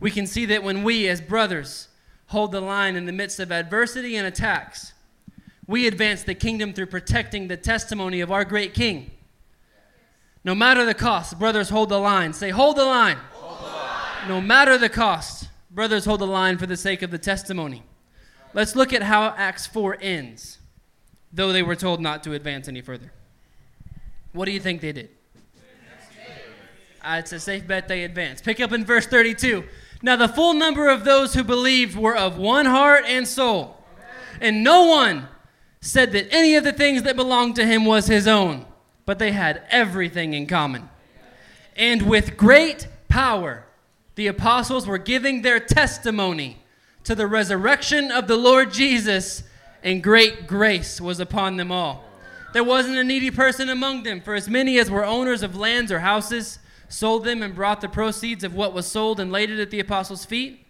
[0.00, 1.88] We can see that when we, as brothers,
[2.28, 4.94] hold the line in the midst of adversity and attacks,
[5.66, 9.10] we advance the kingdom through protecting the testimony of our great King.
[10.42, 12.32] No matter the cost, brothers, hold the line.
[12.32, 13.18] Say, hold the line.
[13.32, 14.28] Hold the line.
[14.28, 17.82] No matter the cost, brothers, hold the line for the sake of the testimony.
[18.54, 20.58] Let's look at how Acts 4 ends,
[21.32, 23.12] though they were told not to advance any further.
[24.32, 25.10] What do you think they did?
[27.02, 28.44] Uh, it's a safe bet they advanced.
[28.44, 29.64] Pick up in verse 32.
[30.02, 33.84] Now, the full number of those who believed were of one heart and soul.
[34.40, 35.28] And no one
[35.80, 38.64] said that any of the things that belonged to him was his own,
[39.04, 40.88] but they had everything in common.
[41.76, 43.64] And with great power,
[44.14, 46.62] the apostles were giving their testimony
[47.04, 49.42] to the resurrection of the Lord Jesus,
[49.82, 52.04] and great grace was upon them all.
[52.52, 55.92] There wasn't a needy person among them, for as many as were owners of lands
[55.92, 56.58] or houses,
[56.90, 59.80] sold them and brought the proceeds of what was sold and laid it at the
[59.80, 60.66] apostles' feet,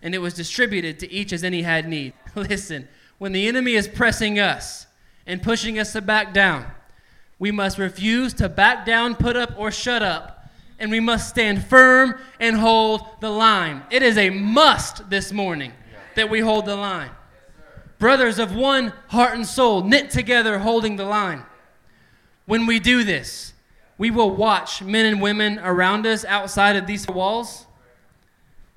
[0.00, 2.14] and it was distributed to each as any had need.
[2.34, 4.86] Listen, when the enemy is pressing us
[5.26, 6.66] and pushing us to back down,
[7.38, 10.48] we must refuse to back down, put up, or shut up,
[10.78, 13.82] and we must stand firm and hold the line.
[13.90, 15.72] It is a must this morning
[16.14, 17.10] that we hold the line.
[17.98, 21.44] Brothers of one heart and soul, knit together, holding the line.
[22.46, 23.53] When we do this,
[23.96, 27.66] we will watch men and women around us outside of these walls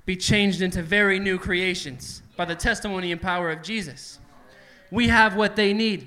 [0.06, 4.18] be changed into very new creations by the testimony and power of Jesus.
[4.90, 6.06] We have what they need.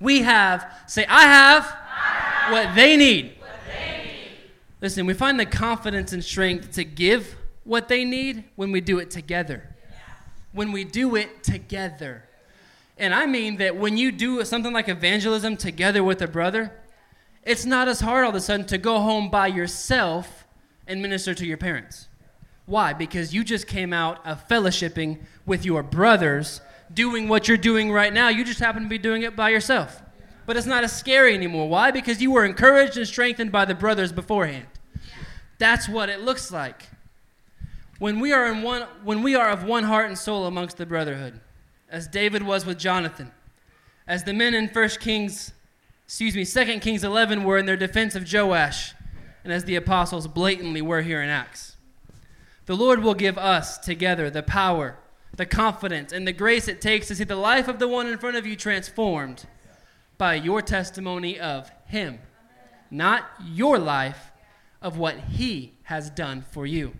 [0.00, 3.36] We have, say, I have, I have what, they need.
[3.38, 4.30] what they need.
[4.82, 8.98] Listen, we find the confidence and strength to give what they need when we do
[8.98, 9.74] it together.
[10.52, 12.24] When we do it together.
[12.98, 16.72] And I mean that when you do something like evangelism together with a brother,
[17.46, 20.44] it's not as hard all of a sudden to go home by yourself
[20.86, 22.08] and minister to your parents.
[22.66, 22.92] Why?
[22.92, 26.60] Because you just came out of fellowshipping with your brothers,
[26.92, 28.28] doing what you're doing right now.
[28.28, 30.02] You just happen to be doing it by yourself.
[30.44, 31.68] But it's not as scary anymore.
[31.68, 31.92] Why?
[31.92, 34.66] Because you were encouraged and strengthened by the brothers beforehand.
[35.58, 36.88] That's what it looks like.
[37.98, 40.84] When we are in one when we are of one heart and soul amongst the
[40.84, 41.40] brotherhood,
[41.88, 43.30] as David was with Jonathan,
[44.06, 45.52] as the men in 1 Kings
[46.06, 48.94] excuse me, 2 Kings 11 were in their defense of Joash,
[49.42, 51.76] and as the apostles blatantly were here in Acts.
[52.66, 54.98] The Lord will give us together the power,
[55.36, 58.18] the confidence, and the grace it takes to see the life of the one in
[58.18, 59.46] front of you transformed
[60.16, 62.20] by your testimony of Him,
[62.88, 64.30] not your life,
[64.80, 66.94] of what He has done for you.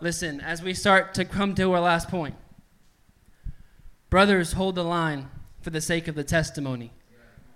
[0.00, 2.36] Listen, as we start to come to our last point,
[4.10, 5.28] brothers, hold the line
[5.60, 6.92] for the sake of the testimony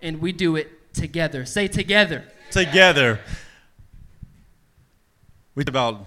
[0.02, 1.44] and we do it together.
[1.44, 2.24] Say together.
[2.50, 3.20] Together.
[5.54, 6.06] We talk about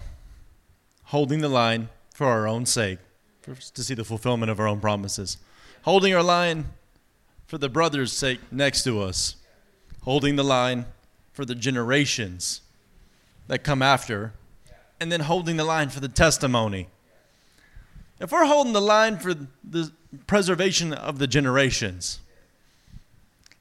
[1.06, 3.00] holding the line for our own sake,
[3.44, 5.38] to see the fulfillment of our own promises.
[5.84, 6.66] Holding our line
[7.48, 9.38] for the brothers' sake next to us.
[10.04, 10.86] Holding the line
[11.34, 12.62] for the generations
[13.48, 14.34] that come after.
[15.00, 16.90] And then holding the line for the testimony.
[18.20, 19.92] If we're holding the line for the
[20.28, 22.20] preservation of the generations,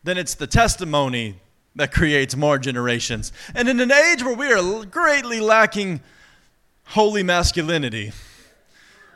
[0.08, 1.38] then it's the testimony
[1.76, 3.32] that creates more generations.
[3.54, 6.00] And in an age where we are greatly lacking
[6.84, 8.12] holy masculinity,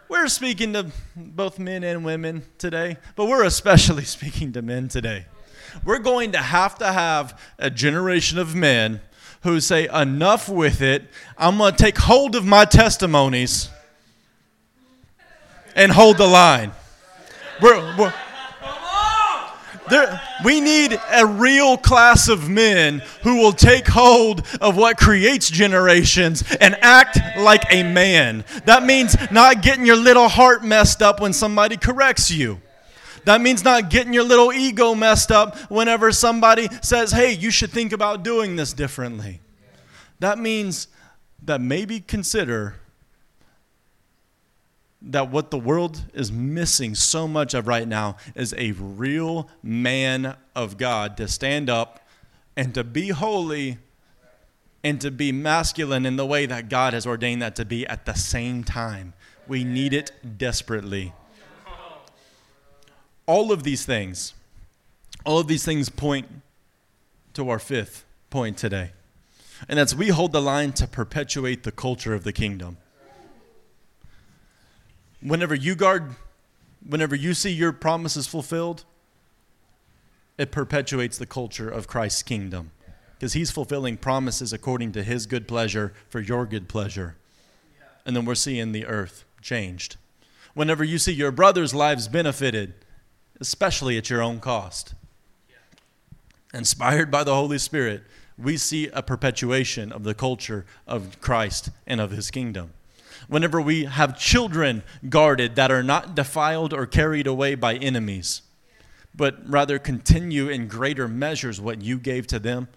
[0.09, 5.24] we're speaking to both men and women today, but we're especially speaking to men today.
[5.82, 9.01] We're going to have to have a generation of men
[9.43, 11.05] who say, Enough with it.
[11.39, 13.70] I'm going to take hold of my testimonies
[15.74, 16.73] and hold the line.
[17.62, 18.14] We're, we're,
[19.93, 25.51] there, we need a real class of men who will take hold of what creates
[25.51, 28.44] generations and act like a man.
[28.64, 32.60] That means not getting your little heart messed up when somebody corrects you.
[33.24, 37.70] That means not getting your little ego messed up whenever somebody says, hey, you should
[37.70, 39.40] think about doing this differently.
[40.19, 40.89] That means
[41.44, 42.77] that maybe consider
[45.05, 50.37] that what the world is missing so much of right now is a real man
[50.55, 52.01] of God to stand up
[52.57, 53.79] and to be holy
[54.85, 58.05] and to be masculine in the way that God has ordained that to be at
[58.05, 59.15] the same time.
[59.49, 61.12] We need it desperately.
[63.27, 64.35] All of these things,
[65.24, 66.29] all of these things point
[67.35, 68.91] to our fifth point today.
[69.69, 72.79] And that's we hold the line to perpetuate the culture of the kingdom
[75.23, 76.16] whenever you guard,
[76.86, 78.85] whenever you see your promises fulfilled,
[80.36, 82.73] it perpetuates the culture of Christ's kingdom
[83.15, 87.16] because he's fulfilling promises according to his good pleasure for your good pleasure.
[88.05, 89.97] And then we're seeing the earth changed.
[90.55, 92.74] Whenever you see your brother's lives benefited,
[93.40, 94.94] especially at your own cost,
[96.53, 98.03] inspired by the Holy Spirit,
[98.36, 102.73] we see a perpetuation of the culture of Christ and of his kingdom
[103.28, 108.43] whenever we have children guarded that are not defiled or carried away by enemies,
[109.15, 112.69] but rather continue in greater measures what you gave to them,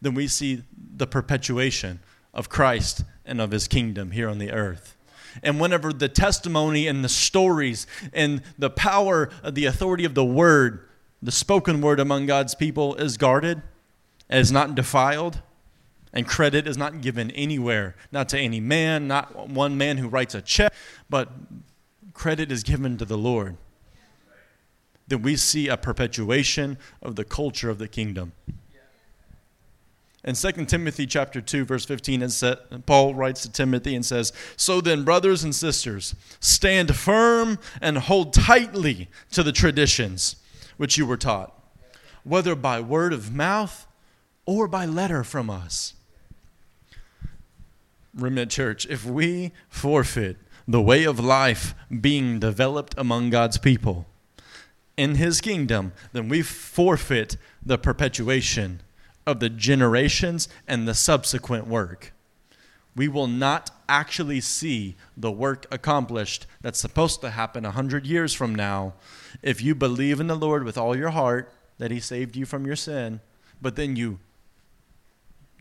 [0.00, 0.62] then we see
[0.96, 2.00] the perpetuation
[2.34, 4.96] of Christ and of his kingdom here on the earth.
[5.42, 10.24] And whenever the testimony and the stories and the power of the authority of the
[10.24, 10.86] word,
[11.22, 13.62] the spoken word among God's people is guarded,
[14.30, 15.40] is not defiled,
[16.16, 20.34] and credit is not given anywhere, not to any man, not one man who writes
[20.34, 20.72] a check,
[21.10, 21.30] but
[22.14, 23.58] credit is given to the Lord.
[25.06, 28.32] Then we see a perpetuation of the culture of the kingdom.
[30.24, 32.26] In 2 Timothy chapter 2 verse 15
[32.86, 38.32] Paul writes to Timothy and says, "So then brothers and sisters, stand firm and hold
[38.32, 40.36] tightly to the traditions
[40.78, 41.52] which you were taught,
[42.24, 43.86] whether by word of mouth
[44.46, 45.92] or by letter from us."
[48.16, 54.06] Remnant Church, if we forfeit the way of life being developed among God's people
[54.96, 58.80] in His kingdom, then we forfeit the perpetuation
[59.26, 62.12] of the generations and the subsequent work.
[62.94, 68.32] We will not actually see the work accomplished that's supposed to happen a hundred years
[68.32, 68.94] from now
[69.42, 72.64] if you believe in the Lord with all your heart that He saved you from
[72.64, 73.20] your sin,
[73.60, 74.18] but then you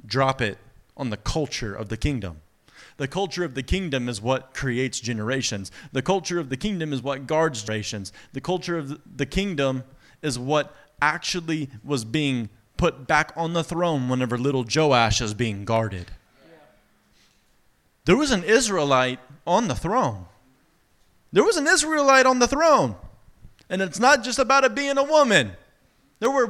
[0.06, 0.58] drop it
[0.96, 2.42] on the culture of the kingdom.
[2.98, 5.72] The culture of the kingdom is what creates generations.
[5.92, 8.14] The culture of the kingdom is what guards generations.
[8.34, 9.84] The culture of the kingdom
[10.22, 15.66] is what actually was being put back on the throne whenever little Joash is being
[15.66, 16.12] guarded.
[18.06, 20.26] There was an Israelite on the throne.
[21.32, 22.96] There was an Israelite on the throne.
[23.70, 25.54] And it's not just about it being a woman.
[26.20, 26.48] There were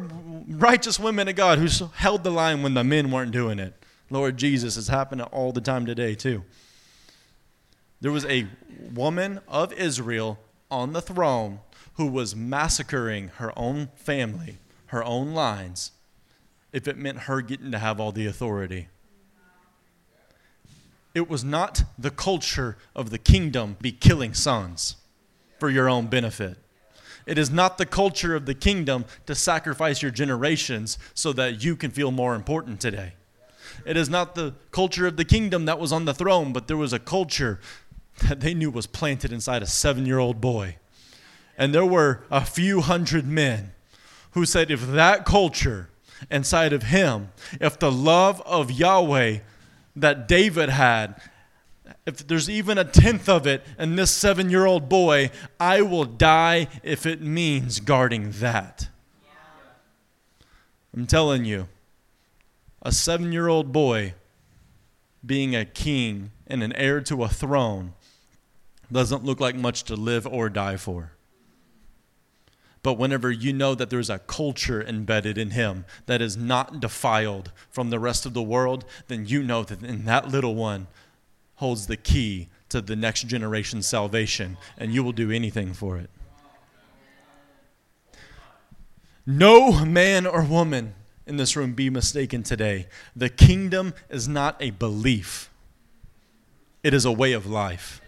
[0.48, 3.74] righteous women of God who held the line when the men weren't doing it.
[4.10, 6.44] Lord Jesus, is happening all the time today, too.
[8.02, 8.48] There was a
[8.94, 11.60] woman of Israel on the throne
[11.96, 14.58] who was massacring her own family,
[14.88, 15.92] her own lines,
[16.72, 18.90] if it meant her getting to have all the authority.
[21.14, 24.98] It was not the culture of the kingdom be killing sons
[25.60, 26.58] for your own benefit.
[27.26, 31.76] It is not the culture of the kingdom to sacrifice your generations so that you
[31.76, 33.14] can feel more important today.
[33.86, 36.78] It is not the culture of the kingdom that was on the throne, but there
[36.78, 37.60] was a culture
[38.28, 40.78] that they knew was planted inside a seven year old boy.
[41.58, 43.72] And there were a few hundred men
[44.32, 45.90] who said, if that culture
[46.30, 47.30] inside of him,
[47.60, 49.40] if the love of Yahweh
[49.96, 51.16] that David had,
[52.06, 56.06] if there's even a tenth of it in this seven year old boy, I will
[56.06, 58.90] die if it means guarding that.
[60.96, 61.68] I'm telling you,
[62.86, 64.14] a seven year old boy
[65.26, 67.94] being a king and an heir to a throne
[68.92, 71.12] doesn't look like much to live or die for.
[72.84, 77.52] But whenever you know that there's a culture embedded in him that is not defiled
[77.72, 80.86] from the rest of the world, then you know that in that little one
[81.56, 86.12] holds the key to the next generation's salvation, and you will do anything for it.
[89.26, 90.94] No man or woman
[91.28, 92.88] in this room be mistaken today.
[93.16, 95.50] The kingdom is not a belief,
[96.84, 98.02] it is a way of life.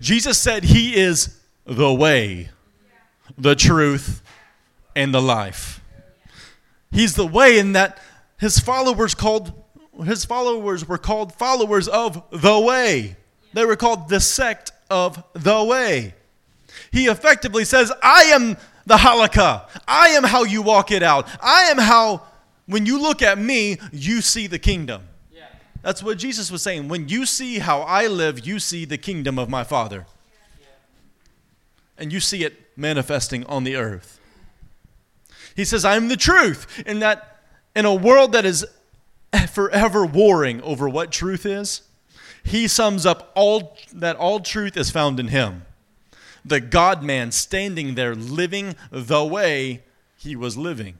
[0.00, 2.50] Jesus said he is the way,
[3.38, 4.22] the truth,
[4.96, 5.80] and the life.
[6.90, 7.98] He's the way in that
[8.38, 9.52] his followers called
[10.04, 13.16] his followers were called followers of the way.
[13.52, 16.14] They were called the sect of the way.
[16.90, 19.68] He effectively says, I am the halakha.
[19.86, 21.28] I am how you walk it out.
[21.42, 22.22] I am how,
[22.66, 25.02] when you look at me, you see the kingdom.
[25.32, 25.46] Yeah.
[25.82, 26.88] That's what Jesus was saying.
[26.88, 30.06] When you see how I live, you see the kingdom of my Father.
[31.96, 34.20] And you see it manifesting on the earth.
[35.54, 36.82] He says, I am the truth.
[36.86, 37.40] In that,
[37.76, 38.66] in a world that is
[39.50, 41.82] forever warring over what truth is,
[42.42, 45.64] he sums up all that all truth is found in him.
[46.44, 49.82] The God man standing there living the way
[50.16, 50.98] he was living.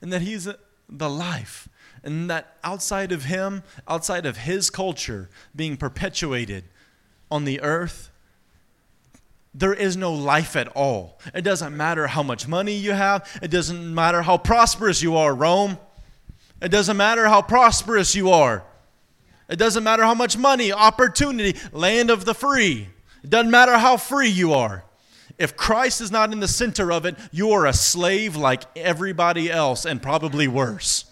[0.00, 0.54] And that he's uh,
[0.88, 1.68] the life.
[2.02, 6.64] And that outside of him, outside of his culture being perpetuated
[7.30, 8.10] on the earth,
[9.54, 11.18] there is no life at all.
[11.34, 15.34] It doesn't matter how much money you have, it doesn't matter how prosperous you are,
[15.34, 15.78] Rome.
[16.60, 18.64] It doesn't matter how prosperous you are.
[19.48, 22.88] It doesn't matter how much money, opportunity, land of the free.
[23.22, 24.84] It doesn't matter how free you are.
[25.38, 29.50] If Christ is not in the center of it, you are a slave like everybody
[29.50, 31.04] else and probably worse.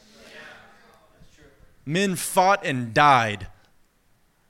[1.85, 3.47] Men fought and died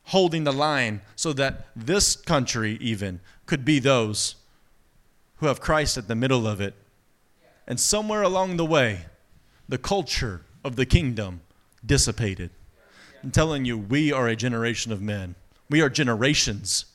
[0.04, 4.36] holding the line so that this country, even, could be those
[5.36, 6.74] who have Christ at the middle of it.
[7.66, 9.06] And somewhere along the way,
[9.68, 11.40] the culture of the kingdom
[11.84, 12.50] dissipated.
[13.22, 15.34] I'm telling you, we are a generation of men.
[15.68, 16.86] We are generations,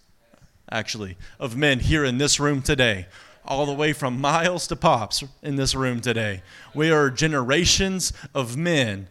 [0.72, 3.08] actually, of men here in this room today,
[3.46, 6.42] all the way from Miles to Pops in this room today.
[6.74, 9.08] We are generations of men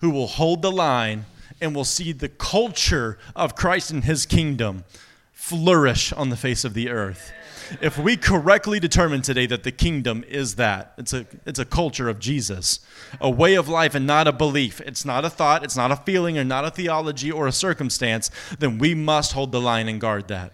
[0.00, 1.26] who will hold the line
[1.60, 4.84] and will see the culture of Christ and his kingdom
[5.32, 7.32] flourish on the face of the earth.
[7.80, 12.08] If we correctly determine today that the kingdom is that, it's a, it's a culture
[12.08, 12.80] of Jesus,
[13.20, 15.96] a way of life and not a belief, it's not a thought, it's not a
[15.96, 20.00] feeling, or not a theology or a circumstance, then we must hold the line and
[20.00, 20.52] guard that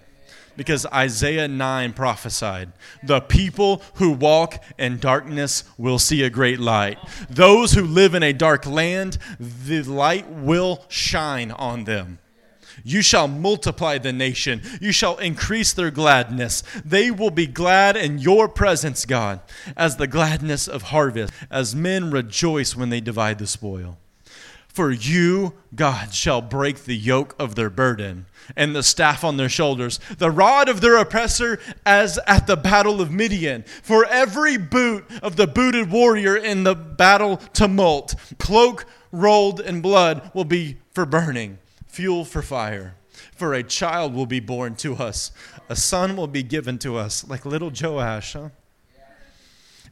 [0.56, 2.72] because Isaiah 9 prophesied
[3.02, 6.98] the people who walk in darkness will see a great light.
[7.28, 12.18] Those who live in a dark land, the light will shine on them.
[12.84, 14.62] You shall multiply the nation.
[14.80, 16.62] You shall increase their gladness.
[16.84, 19.40] They will be glad in your presence, God,
[19.76, 23.98] as the gladness of harvest, as men rejoice when they divide the spoil.
[24.72, 28.24] For you, God, shall break the yoke of their burden
[28.56, 33.00] and the staff on their shoulders, the rod of their oppressor, as at the battle
[33.02, 33.64] of Midian.
[33.82, 40.30] For every boot of the booted warrior in the battle tumult, cloak rolled in blood
[40.32, 42.94] will be for burning, fuel for fire.
[43.36, 45.32] For a child will be born to us,
[45.68, 48.48] a son will be given to us, like little Joash, huh?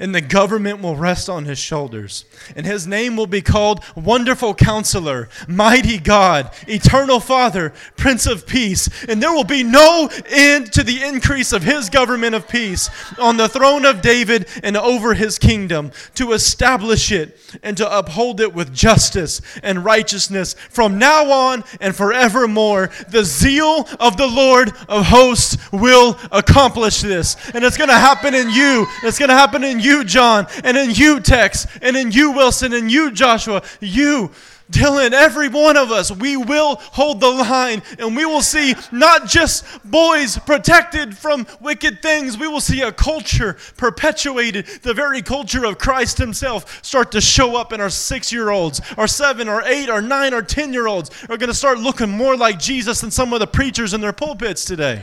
[0.01, 2.25] And the government will rest on his shoulders.
[2.57, 8.89] And his name will be called Wonderful Counselor, Mighty God, Eternal Father, Prince of Peace.
[9.09, 13.37] And there will be no end to the increase of his government of peace on
[13.37, 18.55] the throne of David and over his kingdom, to establish it and to uphold it
[18.55, 22.91] with justice and righteousness from now on and forevermore.
[23.09, 27.37] The zeal of the Lord of hosts will accomplish this.
[27.53, 28.87] And it's going to happen in you.
[29.03, 32.73] It's going to happen in you, John, and in you, Tex, and in you, Wilson,
[32.73, 34.31] and you, Joshua, you.
[34.71, 39.27] Dylan, every one of us, we will hold the line and we will see not
[39.27, 45.65] just boys protected from wicked things, we will see a culture perpetuated, the very culture
[45.65, 49.63] of Christ Himself, start to show up in our six year olds, our seven, our
[49.65, 53.01] eight, our nine, our ten year olds are going to start looking more like Jesus
[53.01, 55.03] than some of the preachers in their pulpits today.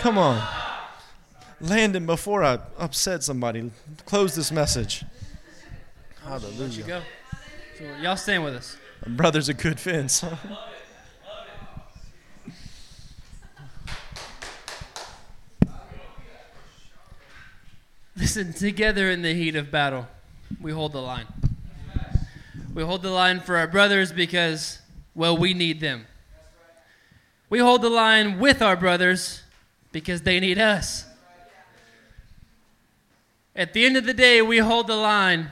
[0.00, 0.65] Come on.
[1.60, 3.70] Landon, before I upset somebody,
[4.04, 5.04] close this message.
[6.28, 7.00] Let you go.
[7.78, 8.76] So y'all stand with us.
[9.02, 10.22] A brother's a good fence.
[18.16, 20.06] Listen, together in the heat of battle,
[20.60, 21.26] we hold the line.
[22.74, 24.80] We hold the line for our brothers because,
[25.14, 26.06] well, we need them.
[27.48, 29.42] We hold the line with our brothers
[29.92, 31.05] because they need us.
[33.56, 35.50] At the end of the day, we hold the line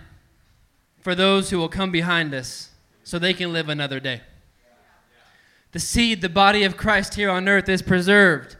[1.00, 2.70] for those who will come behind us
[3.02, 4.20] so they can live another day.
[5.72, 8.56] The seed, the body of Christ here on earth, is preserved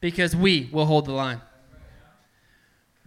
[0.00, 1.40] because we will hold the line.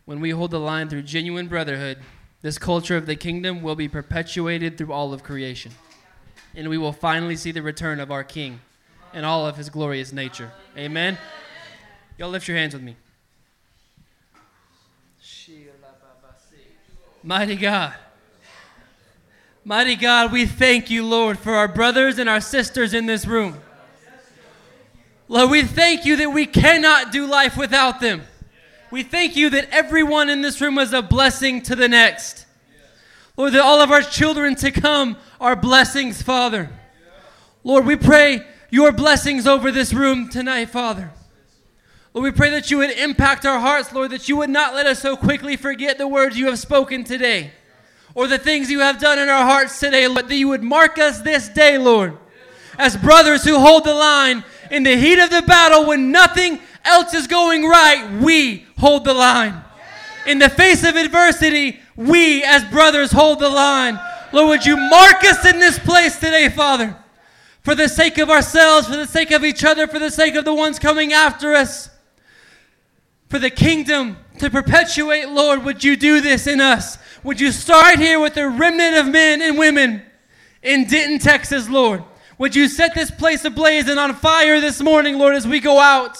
[0.06, 2.00] When we hold the line through genuine brotherhood,
[2.42, 5.72] this culture of the kingdom will be perpetuated through all of creation.
[6.56, 8.62] And we will finally see the return of our King
[9.14, 10.52] and all of his glorious nature.
[10.76, 11.18] Amen.
[12.18, 12.96] Y'all lift your hands with me.
[17.24, 17.94] Mighty God.
[19.64, 23.60] Mighty God, we thank you, Lord, for our brothers and our sisters in this room.
[25.28, 28.24] Lord, we thank you that we cannot do life without them.
[28.90, 32.46] We thank you that everyone in this room is a blessing to the next.
[33.38, 36.70] Lord, that all of our children to come are blessings, Father.
[37.64, 41.12] Lord, we pray your blessings over this room tonight, Father.
[42.14, 44.86] Lord, we pray that you would impact our hearts, Lord, that you would not let
[44.86, 47.52] us so quickly forget the words you have spoken today
[48.14, 51.00] or the things you have done in our hearts today, Lord, that you would mark
[51.00, 52.18] us this day, Lord,
[52.78, 57.14] as brothers who hold the line in the heat of the battle when nothing else
[57.14, 58.20] is going right.
[58.22, 59.64] We hold the line.
[60.28, 63.98] In the face of adversity, we as brothers hold the line.
[64.34, 66.98] Lord, would you mark us in this place today, Father,
[67.62, 70.44] for the sake of ourselves, for the sake of each other, for the sake of
[70.44, 71.91] the ones coming after us
[73.32, 76.98] for the kingdom to perpetuate, Lord, would you do this in us?
[77.24, 80.04] Would you start here with a remnant of men and women
[80.62, 82.04] in Denton, Texas, Lord?
[82.38, 85.80] Would you set this place ablaze and on fire this morning, Lord, as we go
[85.80, 86.18] out?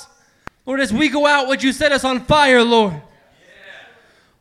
[0.66, 3.02] Lord, as we go out, would you set us on fire, Lord?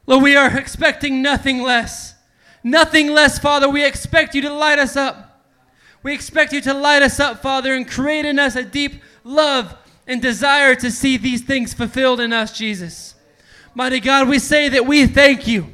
[0.06, 2.14] Lord, we are expecting nothing less.
[2.62, 3.68] Nothing less, Father.
[3.68, 5.42] We expect you to light us up.
[6.04, 9.74] We expect you to light us up, Father, and create in us a deep love
[10.10, 13.14] and desire to see these things fulfilled in us, Jesus.
[13.76, 15.68] Mighty God, we say that we thank you,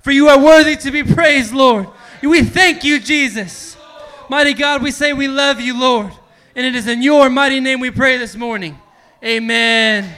[0.00, 1.88] for you are worthy to be praised, Lord.
[2.22, 3.76] We thank you, Jesus.
[4.28, 6.12] Mighty God, we say we love you, Lord.
[6.54, 8.78] And it is in your mighty name we pray this morning.
[9.24, 10.08] Amen.